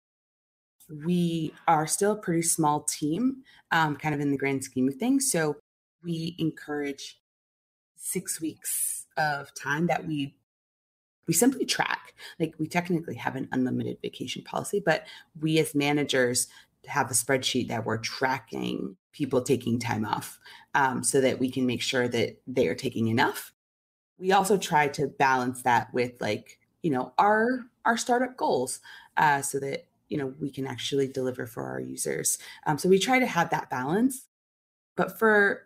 we 0.89 1.53
are 1.67 1.87
still 1.87 2.13
a 2.13 2.17
pretty 2.17 2.43
small 2.43 2.83
team, 2.83 3.43
um, 3.73 3.97
kind 3.97 4.15
of 4.15 4.21
in 4.21 4.31
the 4.31 4.37
grand 4.37 4.63
scheme 4.65 4.89
of 4.89 4.95
things. 4.95 5.31
So 5.31 5.57
we 6.03 6.37
encourage 6.39 7.21
six 7.97 8.41
weeks 8.41 9.07
of 9.17 9.53
time 9.55 9.87
that 9.89 10.07
we 10.07 10.35
we 11.27 11.35
simply 11.35 11.65
track. 11.65 12.15
Like 12.39 12.55
we 12.59 12.69
technically 12.69 13.17
have 13.17 13.35
an 13.35 13.49
unlimited 13.51 13.99
vacation 14.01 14.43
policy, 14.43 14.81
but 14.85 15.07
we 15.41 15.59
as 15.59 15.75
managers 15.75 16.47
have 16.87 17.11
a 17.11 17.15
spreadsheet 17.15 17.69
that 17.69 17.85
we're 17.85 17.99
tracking 17.99 18.97
people 19.13 19.43
taking 19.43 19.79
time 19.79 20.05
off 20.05 20.39
um, 20.75 21.03
so 21.03 21.21
that 21.21 21.39
we 21.39 21.51
can 21.51 21.67
make 21.67 21.83
sure 21.83 22.09
that 22.09 22.37
they 22.47 22.69
are 22.69 22.75
taking 22.75 23.09
enough. 23.09 23.53
We 24.19 24.33
also 24.33 24.57
try 24.57 24.89
to 24.89 25.07
balance 25.07 25.63
that 25.63 25.93
with 25.93 26.21
like 26.21 26.59
you 26.83 26.91
know 26.91 27.13
our 27.19 27.61
our 27.85 27.97
startup 27.97 28.37
goals 28.37 28.81
uh, 29.17 29.43
so 29.43 29.59
that 29.61 29.87
you 30.09 30.19
know 30.19 30.35
we 30.41 30.51
can 30.51 30.67
actually 30.67 31.09
deliver 31.09 31.47
for 31.47 31.65
our 31.65 31.81
users. 31.81 32.39
Um, 32.67 32.79
so 32.79 32.89
we 32.89 32.99
try 32.99 33.19
to 33.19 33.27
have 33.27 33.51
that 33.51 33.71
balance. 33.71 34.27
But 34.97 35.19
for 35.19 35.63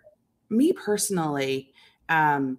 me 0.50 0.72
personally 0.72 1.72
um, 2.08 2.58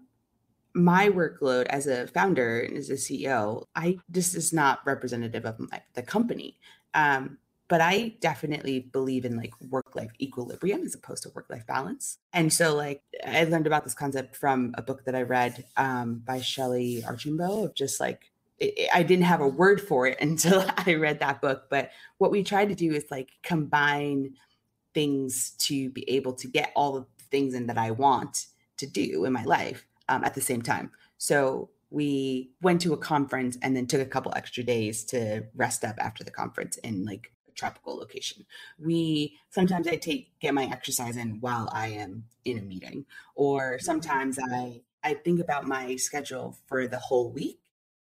my 0.73 1.09
workload 1.09 1.65
as 1.65 1.85
a 1.85 2.07
founder 2.07 2.61
and 2.61 2.77
as 2.77 2.89
a 2.89 2.93
ceo 2.93 3.65
i 3.75 3.97
this 4.07 4.33
is 4.33 4.53
not 4.53 4.79
representative 4.85 5.45
of 5.45 5.59
my, 5.59 5.81
the 5.93 6.01
company. 6.01 6.57
Um, 6.93 7.37
but 7.71 7.79
i 7.79 8.13
definitely 8.19 8.79
believe 8.79 9.23
in 9.23 9.37
like 9.37 9.53
work 9.69 9.95
life 9.95 10.11
equilibrium 10.19 10.83
as 10.83 10.93
opposed 10.93 11.23
to 11.23 11.29
work 11.29 11.45
life 11.49 11.65
balance 11.65 12.17
and 12.33 12.51
so 12.51 12.75
like 12.75 13.01
i 13.25 13.45
learned 13.45 13.65
about 13.65 13.85
this 13.85 13.93
concept 13.93 14.35
from 14.35 14.75
a 14.77 14.81
book 14.81 15.05
that 15.05 15.15
i 15.15 15.21
read 15.21 15.63
um, 15.77 16.21
by 16.25 16.41
shelley 16.41 17.01
archambault 17.07 17.65
of 17.65 17.73
just 17.73 17.99
like 17.99 18.31
I 18.93 19.01
didn't 19.01 19.25
have 19.25 19.41
a 19.41 19.47
word 19.47 19.81
for 19.81 20.05
it 20.05 20.17
until 20.21 20.63
I 20.85 20.93
read 20.93 21.19
that 21.19 21.41
book. 21.41 21.63
But 21.71 21.89
what 22.19 22.29
we 22.29 22.43
try 22.43 22.63
to 22.63 22.75
do 22.75 22.93
is 22.93 23.05
like 23.09 23.29
combine 23.41 24.35
things 24.93 25.51
to 25.61 25.89
be 25.89 26.07
able 26.09 26.33
to 26.33 26.47
get 26.47 26.71
all 26.75 26.91
the 26.93 27.05
things 27.31 27.55
in 27.55 27.65
that 27.67 27.77
I 27.79 27.89
want 27.89 28.45
to 28.77 28.85
do 28.85 29.25
in 29.25 29.33
my 29.33 29.43
life 29.45 29.85
um, 30.09 30.23
at 30.23 30.35
the 30.35 30.41
same 30.41 30.61
time. 30.61 30.91
So 31.17 31.69
we 31.89 32.51
went 32.61 32.81
to 32.81 32.93
a 32.93 32.97
conference 32.97 33.57
and 33.61 33.75
then 33.75 33.85
took 33.85 34.01
a 34.01 34.05
couple 34.05 34.33
extra 34.35 34.63
days 34.63 35.03
to 35.05 35.43
rest 35.55 35.83
up 35.83 35.95
after 35.99 36.23
the 36.23 36.31
conference 36.31 36.77
and 36.83 37.05
like 37.05 37.31
tropical 37.55 37.96
location. 37.96 38.46
We 38.79 39.38
sometimes 39.50 39.88
I 39.88 39.96
take 39.96 40.39
get 40.39 40.53
my 40.53 40.65
exercise 40.65 41.17
in 41.17 41.39
while 41.41 41.70
I 41.72 41.88
am 41.89 42.25
in 42.46 42.58
a 42.58 42.62
meeting, 42.62 43.05
or 43.36 43.79
sometimes 43.79 44.38
I 44.39 44.81
I 45.03 45.15
think 45.15 45.39
about 45.39 45.67
my 45.67 45.96
schedule 45.96 46.58
for 46.67 46.88
the 46.88 47.00
whole 47.00 47.31
week 47.31 47.62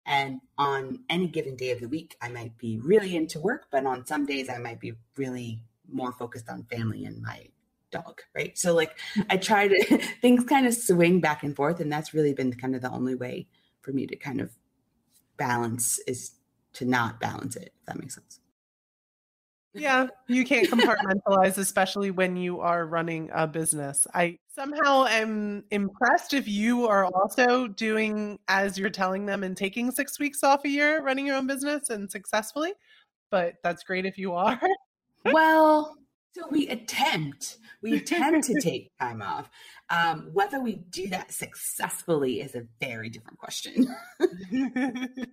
and 0.06 0.40
on 0.56 1.00
any 1.10 1.26
given 1.26 1.56
day 1.56 1.72
of 1.72 1.80
the 1.80 1.88
week, 1.88 2.16
I 2.22 2.28
might 2.28 2.56
be 2.56 2.78
really 2.78 3.16
into 3.16 3.40
work, 3.40 3.66
but 3.72 3.84
on 3.86 4.06
some 4.06 4.24
days, 4.24 4.48
I 4.48 4.58
might 4.58 4.78
be 4.78 4.92
really 5.16 5.62
more 5.90 6.12
focused 6.12 6.48
on 6.48 6.62
family 6.62 7.04
and 7.04 7.20
my 7.20 7.48
dog, 7.90 8.20
right? 8.32 8.56
So, 8.56 8.72
like, 8.72 8.96
I 9.28 9.36
try 9.36 9.66
to, 9.66 9.98
things 10.22 10.44
kind 10.44 10.64
of 10.64 10.74
swing 10.74 11.20
back 11.20 11.42
and 11.42 11.56
forth. 11.56 11.80
And 11.80 11.90
that's 11.90 12.14
really 12.14 12.32
been 12.32 12.52
kind 12.52 12.76
of 12.76 12.82
the 12.82 12.90
only 12.90 13.16
way 13.16 13.48
for 13.82 13.92
me 13.92 14.06
to 14.06 14.14
kind 14.14 14.40
of 14.40 14.52
balance 15.36 15.98
is 16.06 16.32
to 16.74 16.84
not 16.84 17.18
balance 17.18 17.56
it, 17.56 17.72
if 17.76 17.86
that 17.86 17.98
makes 17.98 18.14
sense 18.14 18.40
yeah, 19.76 20.06
you 20.28 20.44
can't 20.44 20.68
compartmentalize, 20.68 21.58
especially 21.58 22.10
when 22.10 22.36
you 22.36 22.60
are 22.60 22.86
running 22.86 23.30
a 23.32 23.46
business. 23.46 24.06
I 24.14 24.38
somehow 24.54 25.06
am 25.06 25.64
impressed 25.70 26.34
if 26.34 26.48
you 26.48 26.86
are 26.86 27.04
also 27.04 27.68
doing 27.68 28.38
as 28.48 28.78
you're 28.78 28.90
telling 28.90 29.26
them 29.26 29.42
and 29.42 29.56
taking 29.56 29.90
six 29.90 30.18
weeks 30.18 30.42
off 30.42 30.64
a 30.64 30.68
year 30.68 31.02
running 31.02 31.26
your 31.26 31.36
own 31.36 31.46
business 31.46 31.90
and 31.90 32.10
successfully. 32.10 32.72
But 33.30 33.54
that's 33.62 33.82
great 33.82 34.06
if 34.06 34.18
you 34.18 34.32
are. 34.32 34.60
well, 35.26 35.96
so 36.32 36.42
we 36.50 36.68
attempt, 36.68 37.58
we 37.82 37.96
attempt 37.96 38.46
to 38.46 38.60
take 38.60 38.90
time 38.98 39.22
off. 39.22 39.50
Um, 39.88 40.30
whether 40.32 40.60
we 40.60 40.76
do 40.90 41.08
that 41.08 41.32
successfully 41.32 42.40
is 42.40 42.54
a 42.54 42.66
very 42.80 43.08
different 43.08 43.38
question. 43.38 43.86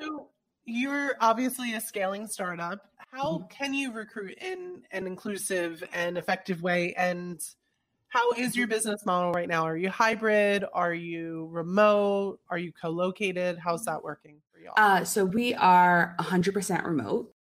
so 0.00 0.28
you're 0.66 1.14
obviously 1.20 1.74
a 1.74 1.80
scaling 1.80 2.26
startup. 2.26 2.80
How 3.12 3.38
Mm-hmm. 3.38 3.46
can 3.48 3.74
you 3.74 3.92
recruit 3.92 4.36
in 4.40 4.82
an 4.90 5.06
inclusive 5.06 5.84
and 5.92 6.18
effective 6.18 6.62
way? 6.62 6.94
And 6.94 7.40
how 8.08 8.30
is 8.32 8.56
your 8.56 8.66
business 8.66 9.04
model 9.04 9.32
right 9.32 9.48
now? 9.48 9.64
Are 9.64 9.76
you 9.76 9.90
hybrid? 9.90 10.64
Are 10.72 10.94
you 10.94 11.48
remote? 11.50 12.40
Are 12.48 12.58
you 12.58 12.72
co 12.72 12.90
located? 12.90 13.58
How's 13.58 13.84
that 13.84 14.02
working 14.02 14.40
for 14.52 14.58
you? 14.58 14.70
Uh, 14.76 15.04
so 15.04 15.24
we 15.24 15.54
are 15.54 16.14
100% 16.20 16.84
remote. 16.84 17.32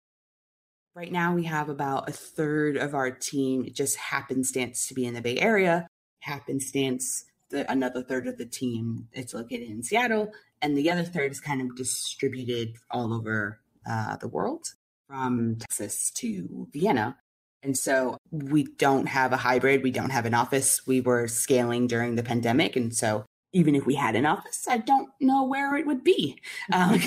Right 0.96 1.12
now, 1.12 1.34
we 1.34 1.44
have 1.46 1.70
about 1.70 2.08
a 2.08 2.12
third 2.12 2.78
of 2.78 2.94
our 2.94 3.10
team 3.10 3.68
just 3.74 3.98
happenstance 3.98 4.88
to 4.88 4.94
be 4.94 5.06
in 5.06 5.16
the 5.16 5.22
Bay 5.22 5.40
Area. 5.40 5.88
Happenstance, 6.20 7.26
the, 7.50 7.70
another 7.72 8.04
third 8.04 8.28
of 8.28 8.38
the 8.38 8.46
team 8.46 9.08
it's 9.12 9.34
located 9.34 9.70
in 9.70 9.82
Seattle, 9.82 10.32
and 10.64 10.78
the 10.78 10.90
other 10.90 11.04
third 11.04 11.32
is 11.32 11.42
kind 11.42 11.62
of 11.62 11.76
distributed 11.76 12.78
all 12.90 13.14
over 13.14 13.60
uh, 13.88 14.16
the 14.18 14.30
world 14.30 14.66
from 15.08 15.58
Texas 15.58 16.10
to 16.16 16.68
Vienna. 16.72 17.18
And 17.62 17.78
so 17.78 18.18
we 18.32 18.64
don't 18.64 19.08
have 19.08 19.34
a 19.34 19.38
hybrid, 19.38 19.84
we 19.84 19.92
don't 19.92 20.10
have 20.10 20.26
an 20.26 20.34
office. 20.34 20.88
We 20.88 21.02
were 21.02 21.28
scaling 21.28 21.88
during 21.88 22.16
the 22.16 22.24
pandemic. 22.24 22.76
And 22.76 22.96
so 22.96 23.26
even 23.52 23.76
if 23.76 23.86
we 23.86 23.96
had 23.96 24.16
an 24.16 24.26
office, 24.26 24.66
I 24.68 24.78
don't 24.78 25.10
know 25.20 25.44
where 25.44 25.76
it 25.76 25.86
would 25.86 26.04
be. 26.04 26.42
Um, 26.74 27.00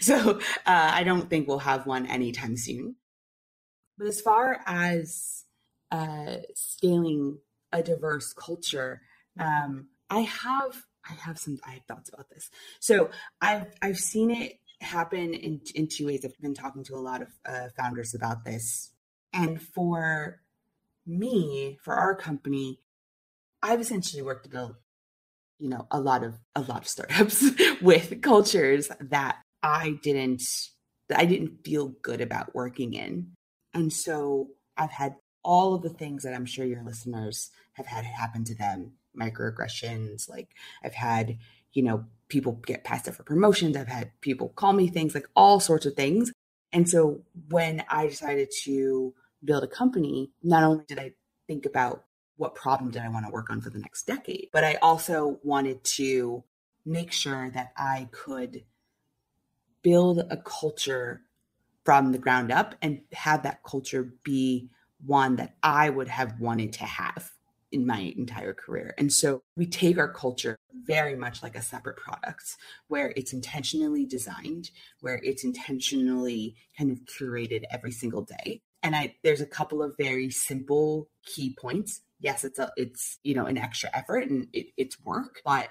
so 0.00 0.38
uh, 0.38 0.40
I 0.66 1.02
don't 1.04 1.28
think 1.28 1.48
we'll 1.48 1.58
have 1.58 1.86
one 1.86 2.06
anytime 2.06 2.56
soon. 2.56 2.96
But 3.98 4.06
as 4.06 4.20
far 4.20 4.60
as 4.64 5.44
uh, 5.90 6.36
scaling 6.54 7.38
a 7.72 7.82
diverse 7.82 8.32
culture, 8.32 9.02
um, 9.38 9.88
I 10.08 10.20
have 10.20 10.85
I 11.08 11.14
have 11.14 11.38
some 11.38 11.58
I 11.66 11.72
have 11.72 11.84
thoughts 11.84 12.10
about 12.12 12.28
this. 12.30 12.50
So 12.80 13.10
I've 13.40 13.66
I've 13.82 13.98
seen 13.98 14.30
it 14.30 14.58
happen 14.80 15.34
in 15.34 15.60
in 15.74 15.88
two 15.88 16.06
ways. 16.06 16.24
I've 16.24 16.38
been 16.40 16.54
talking 16.54 16.84
to 16.84 16.94
a 16.94 16.98
lot 17.00 17.22
of 17.22 17.28
uh, 17.46 17.68
founders 17.76 18.14
about 18.14 18.44
this, 18.44 18.92
and 19.32 19.60
for 19.60 20.40
me, 21.06 21.78
for 21.82 21.94
our 21.94 22.14
company, 22.14 22.80
I've 23.62 23.80
essentially 23.80 24.22
worked 24.22 24.52
a 24.52 24.76
you 25.58 25.68
know 25.68 25.86
a 25.90 26.00
lot 26.00 26.24
of 26.24 26.34
a 26.54 26.60
lot 26.62 26.82
of 26.82 26.88
startups 26.88 27.44
with 27.80 28.20
cultures 28.22 28.90
that 29.00 29.38
I 29.62 29.98
didn't 30.02 30.42
that 31.08 31.18
I 31.18 31.24
didn't 31.24 31.64
feel 31.64 31.92
good 32.02 32.20
about 32.20 32.54
working 32.54 32.94
in, 32.94 33.32
and 33.72 33.92
so 33.92 34.48
I've 34.76 34.90
had 34.90 35.16
all 35.42 35.74
of 35.74 35.82
the 35.82 35.90
things 35.90 36.24
that 36.24 36.34
I'm 36.34 36.44
sure 36.44 36.66
your 36.66 36.82
listeners 36.82 37.50
have 37.74 37.86
had 37.86 38.04
happen 38.04 38.42
to 38.44 38.54
them 38.54 38.94
microaggressions 39.16 40.28
like 40.28 40.48
I've 40.84 40.94
had 40.94 41.38
you 41.72 41.82
know 41.82 42.04
people 42.28 42.52
get 42.66 42.84
passed 42.84 43.08
up 43.08 43.14
for 43.14 43.22
promotions 43.22 43.76
I've 43.76 43.88
had 43.88 44.10
people 44.20 44.48
call 44.50 44.72
me 44.72 44.88
things 44.88 45.14
like 45.14 45.28
all 45.36 45.60
sorts 45.60 45.86
of 45.86 45.94
things. 45.94 46.32
And 46.72 46.88
so 46.88 47.22
when 47.48 47.84
I 47.88 48.08
decided 48.08 48.50
to 48.64 49.14
build 49.44 49.62
a 49.62 49.68
company 49.68 50.32
not 50.42 50.64
only 50.64 50.84
did 50.88 50.98
I 50.98 51.12
think 51.46 51.66
about 51.66 52.04
what 52.36 52.54
problem 52.54 52.90
did 52.90 53.02
I 53.02 53.08
want 53.08 53.24
to 53.26 53.32
work 53.32 53.48
on 53.50 53.60
for 53.60 53.70
the 53.70 53.78
next 53.78 54.06
decade 54.06 54.48
but 54.52 54.64
I 54.64 54.74
also 54.82 55.38
wanted 55.42 55.84
to 55.96 56.42
make 56.84 57.12
sure 57.12 57.50
that 57.50 57.72
I 57.76 58.08
could 58.10 58.64
build 59.82 60.20
a 60.30 60.36
culture 60.36 61.22
from 61.84 62.10
the 62.10 62.18
ground 62.18 62.50
up 62.50 62.74
and 62.82 63.02
have 63.12 63.44
that 63.44 63.62
culture 63.62 64.12
be 64.24 64.68
one 65.04 65.36
that 65.36 65.54
I 65.62 65.90
would 65.90 66.08
have 66.08 66.40
wanted 66.40 66.72
to 66.74 66.84
have 66.84 67.30
in 67.76 67.86
my 67.86 68.14
entire 68.16 68.54
career. 68.54 68.94
And 68.96 69.12
so 69.12 69.42
we 69.54 69.66
take 69.66 69.98
our 69.98 70.10
culture 70.10 70.56
very 70.72 71.14
much 71.14 71.42
like 71.42 71.54
a 71.54 71.60
separate 71.62 71.98
product 71.98 72.56
where 72.88 73.12
it's 73.16 73.34
intentionally 73.34 74.06
designed, 74.06 74.70
where 75.00 75.20
it's 75.22 75.44
intentionally 75.44 76.56
kind 76.78 76.90
of 76.90 77.00
curated 77.04 77.64
every 77.70 77.92
single 77.92 78.22
day. 78.22 78.62
And 78.82 78.96
I 78.96 79.16
there's 79.22 79.42
a 79.42 79.46
couple 79.46 79.82
of 79.82 79.94
very 79.98 80.30
simple 80.30 81.10
key 81.26 81.54
points. 81.60 82.00
Yes, 82.18 82.44
it's 82.44 82.58
a 82.58 82.72
it's 82.78 83.18
you 83.22 83.34
know 83.34 83.44
an 83.44 83.58
extra 83.58 83.90
effort 83.92 84.30
and 84.30 84.48
it, 84.54 84.68
it's 84.78 84.98
work, 85.04 85.42
but 85.44 85.68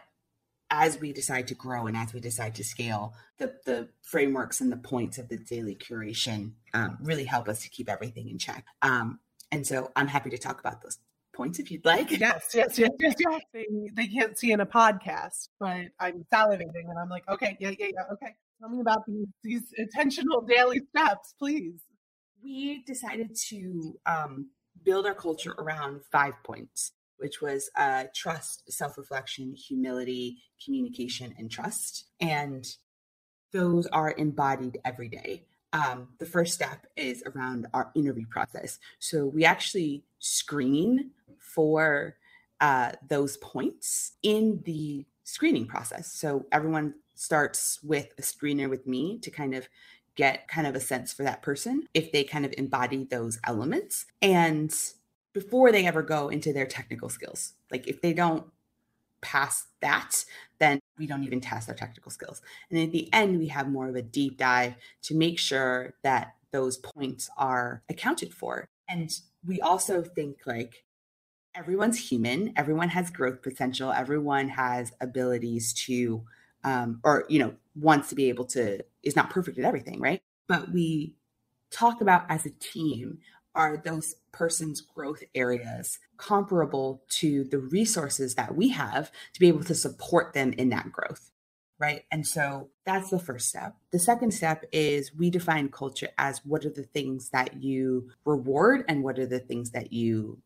as 0.70 1.00
we 1.00 1.12
decide 1.12 1.48
to 1.48 1.56
grow 1.56 1.88
and 1.88 1.98
as 1.98 2.14
we 2.14 2.20
decide 2.20 2.54
to 2.56 2.64
scale, 2.64 3.14
the, 3.38 3.54
the 3.66 3.88
frameworks 4.02 4.62
and 4.62 4.72
the 4.72 4.78
points 4.78 5.18
of 5.18 5.30
the 5.30 5.38
daily 5.38 5.76
curation 5.76 6.54
um, 6.74 6.98
really 7.02 7.26
help 7.26 7.48
us 7.48 7.62
to 7.62 7.70
keep 7.70 7.88
everything 7.88 8.30
in 8.30 8.38
check. 8.40 8.66
Um, 8.82 9.20
and 9.52 9.66
so 9.66 9.92
I'm 9.96 10.08
happy 10.08 10.32
to 10.32 10.38
talk 10.38 10.60
about 10.60 10.82
those 10.82 10.98
points 11.36 11.60
if 11.60 11.70
you'd 11.72 11.86
like. 11.86 12.12
Yes, 12.12 12.52
yes, 12.54 12.78
yes, 12.80 12.90
yes, 13.00 13.16
yes. 13.20 13.42
They, 13.54 13.66
they 13.94 14.08
can't 14.08 14.38
see 14.38 14.52
in 14.52 14.60
a 14.60 14.66
podcast, 14.66 15.50
but 15.60 15.88
I'm 16.00 16.26
salivating 16.34 16.90
and 16.90 16.98
I'm 16.98 17.10
like, 17.10 17.28
okay, 17.30 17.58
yeah, 17.60 17.72
yeah, 17.78 17.88
yeah, 17.94 18.14
okay. 18.14 18.36
Tell 18.60 18.70
me 18.70 18.80
about 18.82 19.06
these, 19.06 19.28
these 19.44 19.64
intentional 19.78 20.42
daily 20.42 20.82
steps, 20.90 21.36
please. 21.38 21.82
We 22.44 22.84
decided 22.86 23.36
to 23.50 24.00
um, 24.06 24.50
build 24.84 25.06
our 25.06 25.16
culture 25.16 25.54
around 25.58 26.02
five 26.12 26.34
points 26.44 26.92
which 27.18 27.42
was 27.42 27.70
uh, 27.76 28.06
trust, 28.14 28.72
self 28.72 28.98
reflection, 28.98 29.54
humility, 29.56 30.38
communication, 30.64 31.34
and 31.38 31.50
trust. 31.50 32.06
And 32.20 32.66
those 33.54 33.88
are 33.88 34.14
embodied 34.18 34.80
every 34.84 35.10
day. 35.10 35.46
Um, 35.76 36.08
the 36.20 36.26
first 36.26 36.54
step 36.54 36.88
is 36.96 37.22
around 37.36 37.68
our 37.74 37.92
interview 37.96 38.26
process. 38.28 38.80
So 39.00 39.26
we 39.26 39.44
actually 39.44 40.04
screen 40.20 41.12
for 41.38 42.16
uh, 42.62 42.94
those 43.10 43.36
points 43.38 44.14
in 44.24 44.62
the 44.64 45.06
screening 45.26 45.68
process. 45.68 46.14
So 46.14 46.46
everyone 46.54 46.94
starts 47.16 47.80
with 47.84 48.08
a 48.18 48.22
screener 48.22 48.70
with 48.70 48.88
me 48.88 49.18
to 49.20 49.30
kind 49.30 49.54
of 49.54 49.68
get 50.16 50.48
kind 50.48 50.66
of 50.66 50.76
a 50.76 50.80
sense 50.80 51.12
for 51.12 51.24
that 51.24 51.42
person 51.42 51.86
if 51.94 52.10
they 52.14 52.24
kind 52.24 52.46
of 52.46 52.54
embody 52.58 53.04
those 53.04 53.38
elements 53.44 54.06
and 54.22 54.74
before 55.34 55.74
they 55.74 55.86
ever 55.86 56.02
go 56.02 56.30
into 56.30 56.54
their 56.54 56.66
technical 56.66 57.10
skills 57.10 57.52
like 57.70 57.86
if 57.86 58.02
they 58.02 58.14
don't 58.14 58.46
pass 59.20 59.68
that 59.82 60.24
then 60.60 60.80
we 60.98 61.08
don't 61.08 61.24
even 61.24 61.42
test 61.42 61.70
our 61.70 61.76
technical 61.76 62.12
skills. 62.12 62.42
And 62.70 62.80
at 62.80 62.92
the 62.92 63.12
end 63.14 63.40
we 63.40 63.48
have 63.48 63.70
more 63.70 63.88
of 63.88 63.96
a 63.96 64.02
deep 64.02 64.38
dive 64.38 64.76
to 65.04 65.16
make 65.16 65.40
sure 65.40 65.96
that 66.04 66.36
those 66.52 66.78
points 66.78 67.30
are 67.38 67.84
accounted 67.90 68.34
for. 68.34 68.68
And 68.88 69.12
we 69.46 69.60
also 69.62 70.02
think 70.02 70.40
like 70.46 70.86
everyone's 71.56 72.10
human. 72.10 72.54
Everyone 72.56 72.90
has 72.90 73.10
growth 73.10 73.42
potential. 73.42 73.92
Everyone 73.92 74.50
has 74.50 74.92
abilities 75.02 75.74
to 75.86 76.24
um, 76.64 77.00
or 77.04 77.26
you 77.30 77.40
know 77.40 77.54
wants 77.76 78.10
to 78.10 78.16
be 78.16 78.30
able 78.30 78.46
to 78.46 78.84
is 79.04 79.16
not 79.16 79.30
perfect 79.30 79.58
at 79.60 79.66
everything 79.66 80.00
right? 80.00 80.22
But 80.48 80.72
we 80.72 81.16
talk 81.72 82.02
about 82.02 82.26
as 82.30 82.46
a 82.46 82.52
team 82.52 83.20
are 83.54 83.82
those 83.84 84.16
person's 84.36 84.82
growth 84.82 85.24
areas 85.34 85.98
comparable 86.18 87.02
to 87.08 87.46
the 87.46 87.58
resources 87.58 88.36
that 88.36 88.56
we 88.56 88.70
have 88.70 89.12
to 89.34 89.40
be 89.40 89.48
able 89.48 89.64
to 89.64 89.74
support 89.74 90.34
them 90.34 90.54
in 90.54 90.70
that 90.70 90.92
growth 90.92 91.32
right? 91.80 92.04
And 92.12 92.26
so 92.26 92.70
that's 92.86 93.10
the 93.10 93.20
first 93.20 93.50
step. 93.50 93.76
The 93.92 94.00
second 94.00 94.32
step 94.32 94.64
is 94.72 95.14
we 95.14 95.30
define 95.30 95.70
culture 95.70 96.10
as 96.18 96.40
what 96.46 96.66
are 96.66 96.70
the 96.70 96.84
things 96.84 97.30
that 97.32 97.62
you 97.62 98.12
reward 98.24 98.86
and 98.88 99.04
what 99.04 99.20
are 99.20 99.26
the 99.26 99.40
things 99.40 99.72
that 99.72 99.92
you 99.92 100.42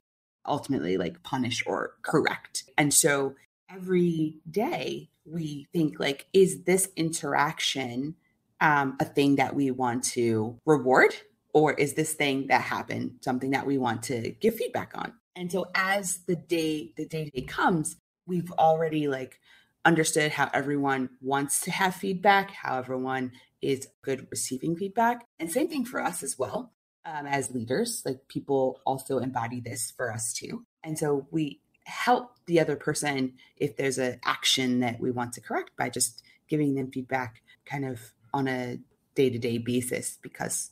ultimately 0.47 0.97
like 0.97 1.21
punish 1.21 1.63
or 1.67 1.93
correct. 2.01 2.63
And 2.77 2.93
so 2.93 3.35
every 3.69 4.39
day 4.49 5.09
we 5.23 5.67
think 5.71 5.99
like 5.99 6.25
is 6.33 6.63
this 6.63 6.89
interaction 6.95 8.15
um, 8.61 8.97
a 8.99 9.05
thing 9.05 9.35
that 9.35 9.55
we 9.55 9.71
want 9.71 10.03
to 10.03 10.59
reward 10.65 11.13
or 11.53 11.73
is 11.73 11.93
this 11.93 12.13
thing 12.13 12.47
that 12.47 12.61
happened 12.61 13.19
something 13.21 13.51
that 13.51 13.65
we 13.65 13.77
want 13.77 14.03
to 14.03 14.31
give 14.39 14.55
feedback 14.55 14.91
on? 14.95 15.13
And 15.35 15.51
so 15.51 15.67
as 15.73 16.19
the 16.27 16.35
day 16.35 16.93
the 16.97 17.05
day 17.05 17.25
to 17.25 17.31
day 17.31 17.41
comes 17.41 17.95
we've 18.25 18.51
already 18.53 19.07
like 19.07 19.39
understood 19.85 20.31
how 20.31 20.49
everyone 20.53 21.09
wants 21.21 21.61
to 21.61 21.71
have 21.71 21.95
feedback 21.95 22.51
how 22.51 22.77
everyone 22.77 23.31
is 23.61 23.87
good 24.01 24.27
receiving 24.29 24.75
feedback. 24.75 25.25
And 25.39 25.51
same 25.51 25.67
thing 25.67 25.85
for 25.85 26.01
us 26.01 26.23
as 26.23 26.37
well 26.37 26.71
um, 27.05 27.25
as 27.25 27.51
leaders 27.51 28.03
like 28.05 28.27
people 28.27 28.81
also 28.85 29.19
embody 29.19 29.59
this 29.59 29.91
for 29.95 30.11
us 30.11 30.33
too. 30.33 30.65
And 30.83 30.97
so 30.97 31.27
we 31.31 31.61
help 31.85 32.35
the 32.45 32.59
other 32.59 32.75
person 32.75 33.33
if 33.57 33.75
there's 33.75 33.97
an 33.97 34.19
action 34.23 34.79
that 34.81 34.99
we 34.99 35.11
want 35.11 35.33
to 35.33 35.41
correct 35.41 35.71
by 35.77 35.89
just 35.89 36.23
giving 36.47 36.75
them 36.75 36.91
feedback 36.91 37.41
kind 37.65 37.85
of 37.85 38.13
on 38.33 38.47
a 38.47 38.79
day-to-day 39.15 39.57
basis 39.57 40.17
because 40.21 40.71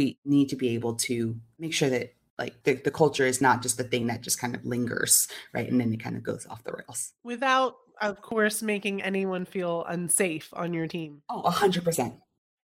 we 0.00 0.18
need 0.24 0.48
to 0.48 0.56
be 0.56 0.70
able 0.70 0.94
to 0.94 1.36
make 1.58 1.74
sure 1.74 1.90
that 1.90 2.14
like 2.38 2.62
the, 2.62 2.72
the 2.72 2.90
culture 2.90 3.26
is 3.26 3.42
not 3.42 3.60
just 3.60 3.76
the 3.76 3.84
thing 3.84 4.06
that 4.06 4.22
just 4.22 4.40
kind 4.40 4.54
of 4.54 4.64
lingers 4.64 5.28
right 5.52 5.70
and 5.70 5.78
then 5.78 5.92
it 5.92 5.98
kind 5.98 6.16
of 6.16 6.22
goes 6.22 6.46
off 6.48 6.64
the 6.64 6.72
rails. 6.72 7.12
Without 7.22 7.76
of 8.00 8.22
course 8.22 8.62
making 8.62 9.02
anyone 9.02 9.44
feel 9.44 9.84
unsafe 9.86 10.48
on 10.54 10.72
your 10.72 10.86
team. 10.86 11.20
Oh 11.28 11.42
100% 11.42 12.16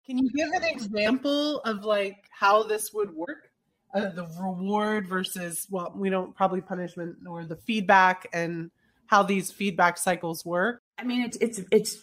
can 0.05 0.17
you 0.19 0.29
give 0.35 0.49
an 0.51 0.63
example 0.63 1.59
of 1.61 1.83
like 1.83 2.17
how 2.29 2.61
this 2.61 2.93
would 2.93 3.11
work? 3.15 3.49
Uh, 3.95 4.09
the 4.09 4.27
reward 4.39 5.07
versus 5.07 5.65
well 5.71 5.91
we 5.95 6.11
don't 6.11 6.35
probably 6.35 6.61
punishment 6.61 7.15
or 7.27 7.45
the 7.45 7.55
feedback 7.55 8.27
and 8.31 8.69
how 9.07 9.23
these 9.23 9.51
feedback 9.51 9.97
cycles 9.97 10.45
work? 10.45 10.83
I 10.99 11.03
mean 11.03 11.23
it's 11.23 11.37
it's 11.37 11.61
it's 11.71 11.97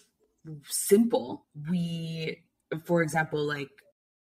simple. 0.67 1.45
We 1.69 2.43
for 2.83 3.01
example 3.01 3.45
like 3.45 3.69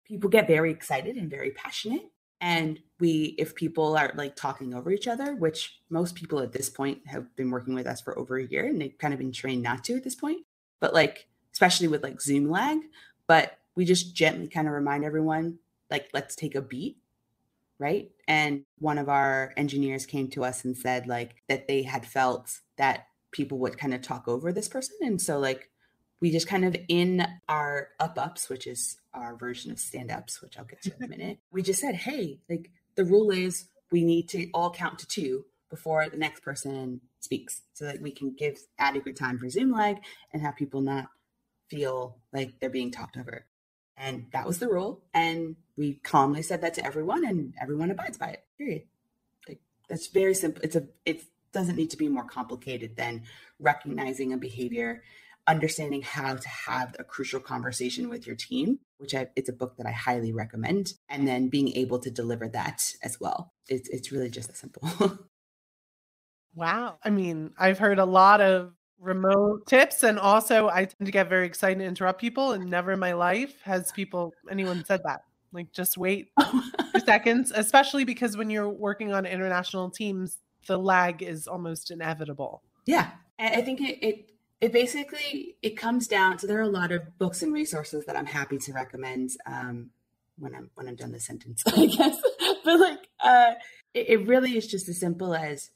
people 0.08 0.30
get 0.30 0.48
very 0.48 0.72
excited 0.72 1.16
and 1.18 1.30
very 1.30 1.52
passionate 1.52 2.12
and 2.42 2.80
we 3.00 3.36
if 3.38 3.56
people 3.56 3.98
are 3.98 4.14
like 4.16 4.36
talking 4.36 4.74
over 4.74 4.92
each 4.92 5.08
other 5.08 5.36
which 5.36 5.80
most 5.90 6.16
people 6.16 6.40
at 6.40 6.52
this 6.52 6.70
point 6.70 7.00
have 7.08 7.36
been 7.36 7.50
working 7.52 7.74
with 7.74 7.88
us 7.88 8.02
for 8.02 8.18
over 8.18 8.38
a 8.38 8.48
year 8.48 8.66
and 8.68 8.82
they've 8.82 8.98
kind 8.98 9.14
of 9.14 9.20
been 9.20 9.32
trained 9.32 9.64
not 9.64 9.84
to 9.84 9.96
at 9.96 10.04
this 10.04 10.16
point 10.16 10.46
but 10.80 10.94
like 10.94 11.28
especially 11.54 11.88
with 11.88 12.04
like 12.04 12.22
zoom 12.22 12.50
lag 12.50 12.78
but 13.28 13.58
we 13.76 13.86
just 13.86 14.16
gently 14.16 14.48
kind 14.48 14.68
of 14.68 14.74
remind 14.74 15.04
everyone 15.04 15.58
like 15.90 16.10
let's 16.14 16.36
take 16.36 16.56
a 16.56 16.62
beat 16.62 16.98
right? 17.80 18.10
And 18.28 18.64
one 18.80 18.98
of 18.98 19.10
our 19.10 19.54
engineers 19.58 20.06
came 20.06 20.30
to 20.30 20.44
us 20.44 20.66
and 20.66 20.76
said 20.76 21.08
like 21.08 21.36
that 21.48 21.68
they 21.68 21.84
had 21.84 22.06
felt 22.06 22.60
that 22.78 23.06
people 23.32 23.60
would 23.60 23.78
kind 23.78 23.94
of 23.94 24.02
talk 24.02 24.28
over 24.28 24.52
this 24.52 24.68
person 24.68 24.96
and 25.02 25.22
so 25.22 25.38
like 25.40 25.70
we 26.20 26.32
just 26.32 26.48
kind 26.48 26.66
of 26.66 26.76
in 26.88 27.26
our 27.48 27.90
up 28.00 28.18
ups 28.18 28.50
which 28.50 28.68
is 28.68 28.98
our 29.14 29.36
version 29.36 29.72
of 29.72 29.80
stand 29.80 30.12
ups 30.12 30.42
which 30.42 30.58
i'll 30.58 30.66
get 30.66 30.82
to 30.82 30.92
in 30.98 31.04
a 31.04 31.08
minute 31.18 31.40
we 31.52 31.62
just 31.62 31.80
said 31.80 31.96
hey 31.96 32.40
like 32.50 32.70
the 32.96 33.06
rule 33.06 33.32
is 33.32 33.68
we 33.92 34.04
need 34.04 34.28
to 34.30 34.50
all 34.54 34.72
count 34.72 35.00
to 35.00 35.08
two 35.08 35.46
before 35.70 36.08
the 36.10 36.18
next 36.18 36.42
person 36.42 37.02
speaks 37.20 37.62
so 37.74 37.86
that 37.86 38.02
we 38.02 38.12
can 38.12 38.34
give 38.34 38.58
adequate 38.80 39.18
time 39.18 39.38
for 39.38 39.50
zoom 39.50 39.72
lag 39.72 39.98
and 40.32 40.42
have 40.42 40.56
people 40.56 40.82
not 40.82 41.08
feel 41.70 42.18
like 42.32 42.60
they're 42.60 42.70
being 42.70 42.92
talked 42.92 43.18
over 43.18 43.46
and 43.98 44.28
that 44.32 44.46
was 44.46 44.60
the 44.60 44.70
rule. 44.70 45.02
And 45.14 45.56
we 45.76 45.96
calmly 45.96 46.44
said 46.44 46.62
that 46.62 46.76
to 46.76 46.86
everyone, 46.86 47.26
and 47.26 47.54
everyone 47.60 47.92
abides 47.92 48.18
by 48.18 48.28
it. 48.28 48.44
Period. 48.58 48.84
Like 49.48 49.60
that's 49.90 50.08
very 50.08 50.36
simple. 50.36 50.62
It's 50.64 50.76
a 50.76 50.88
it 51.06 51.24
doesn't 51.52 51.76
need 51.76 51.90
to 51.90 51.98
be 51.98 52.08
more 52.08 52.26
complicated 52.26 52.96
than 52.96 53.24
recognizing 53.60 54.34
a 54.34 54.38
behavior, 54.38 55.02
understanding 55.48 56.02
how 56.02 56.36
to 56.36 56.50
have 56.50 56.96
a 57.00 57.04
crucial 57.04 57.40
conversation 57.40 58.10
with 58.10 58.28
your 58.28 58.36
team, 58.36 58.80
which 58.98 59.16
I, 59.16 59.28
it's 59.36 59.50
a 59.50 59.54
book 59.54 59.78
that 59.78 59.88
I 59.88 59.92
highly 59.92 60.34
recommend, 60.34 60.94
and 61.10 61.28
then 61.28 61.50
being 61.50 61.70
able 61.76 62.00
to 62.00 62.12
deliver 62.12 62.48
that 62.50 62.84
as 63.04 63.20
well. 63.20 63.54
It's 63.68 63.90
it's 63.90 64.12
really 64.12 64.30
just 64.30 64.50
that 64.50 64.58
simple. 64.58 64.90
wow. 66.56 66.98
I 67.04 67.10
mean, 67.10 67.52
I've 67.58 67.80
heard 67.80 68.00
a 68.00 68.06
lot 68.06 68.42
of 68.42 68.74
remote 69.00 69.68
tips 69.68 70.02
and 70.02 70.18
also 70.18 70.70
i 70.70 70.86
tend 70.86 71.06
to 71.06 71.12
get 71.12 71.30
very 71.30 71.46
excited 71.46 71.78
and 71.78 71.88
interrupt 71.88 72.20
people 72.20 72.54
and 72.54 72.68
never 72.68 72.94
in 72.94 73.00
my 73.00 73.14
life 73.14 73.62
has 73.62 73.92
people 73.92 74.34
anyone 74.50 74.84
said 74.86 75.00
that 75.04 75.22
like 75.54 75.72
just 75.72 75.98
wait 76.00 76.30
two 76.52 77.00
seconds 77.06 77.52
especially 77.54 78.04
because 78.04 78.36
when 78.36 78.50
you're 78.50 78.68
working 78.68 79.14
on 79.14 79.26
international 79.26 79.92
teams 79.92 80.40
the 80.66 80.78
lag 80.78 81.22
is 81.22 81.48
almost 81.48 81.92
inevitable 81.92 82.64
yeah 82.88 83.12
And 83.38 83.56
i 83.56 83.62
think 83.62 83.82
it, 83.82 84.04
it 84.04 84.32
it 84.62 84.72
basically 84.72 85.56
it 85.62 85.78
comes 85.78 86.08
down 86.08 86.38
to 86.38 86.48
there 86.48 86.60
are 86.60 86.62
a 86.62 86.68
lot 86.68 86.92
of 86.92 87.18
books 87.18 87.42
and 87.42 87.54
resources 87.54 88.06
that 88.06 88.16
i'm 88.16 88.26
happy 88.26 88.58
to 88.58 88.74
recommend 88.74 89.32
um 89.46 89.90
when 90.38 90.56
i'm 90.56 90.70
when 90.76 90.88
i'm 90.88 90.96
done 90.96 91.12
the 91.12 91.20
sentence 91.20 91.64
i 91.76 91.86
guess 91.86 92.18
but 92.64 92.80
like 92.80 93.08
uh 93.22 93.52
it, 93.94 94.10
it 94.10 94.28
really 94.28 94.58
is 94.58 94.68
just 94.68 94.90
as 94.90 95.00
simple 95.00 95.34
as 95.34 95.72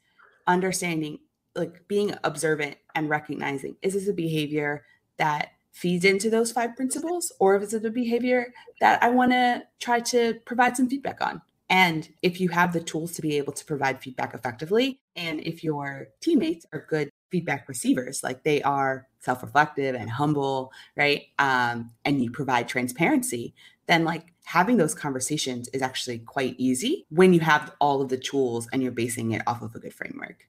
understanding 0.47 1.19
like 1.55 1.87
being 1.87 2.15
observant 2.23 2.75
and 2.95 3.09
recognizing 3.09 3.75
is 3.81 3.93
this 3.93 4.07
a 4.07 4.13
behavior 4.13 4.83
that 5.17 5.49
feeds 5.71 6.05
into 6.05 6.29
those 6.29 6.51
five 6.51 6.75
principles 6.75 7.31
or 7.39 7.55
if 7.55 7.63
it's 7.63 7.73
a 7.73 7.89
behavior 7.89 8.53
that 8.79 9.01
I 9.01 9.09
want 9.09 9.31
to 9.31 9.63
try 9.79 9.99
to 10.01 10.35
provide 10.45 10.75
some 10.75 10.89
feedback 10.89 11.21
on. 11.21 11.41
And 11.69 12.09
if 12.21 12.41
you 12.41 12.49
have 12.49 12.73
the 12.73 12.81
tools 12.81 13.13
to 13.13 13.21
be 13.21 13.37
able 13.37 13.53
to 13.53 13.63
provide 13.63 14.01
feedback 14.01 14.33
effectively, 14.33 14.99
and 15.15 15.39
if 15.39 15.63
your 15.63 16.09
teammates 16.19 16.65
are 16.73 16.85
good 16.89 17.09
feedback 17.31 17.67
receivers, 17.67 18.23
like 18.23 18.43
they 18.43 18.61
are 18.61 19.07
self 19.19 19.41
reflective 19.41 19.95
and 19.95 20.09
humble, 20.09 20.71
right? 20.95 21.23
Um, 21.39 21.91
and 22.05 22.21
you 22.23 22.29
provide 22.29 22.67
transparency, 22.67 23.53
then 23.87 24.03
like 24.03 24.33
having 24.45 24.77
those 24.77 24.93
conversations 24.93 25.67
is 25.69 25.81
actually 25.81 26.19
quite 26.19 26.55
easy 26.57 27.05
when 27.09 27.33
you 27.33 27.39
have 27.39 27.73
all 27.79 28.01
of 28.01 28.09
the 28.09 28.17
tools 28.17 28.67
and 28.71 28.83
you're 28.83 28.91
basing 28.91 29.31
it 29.31 29.41
off 29.47 29.61
of 29.61 29.73
a 29.75 29.79
good 29.79 29.93
framework. 29.93 30.47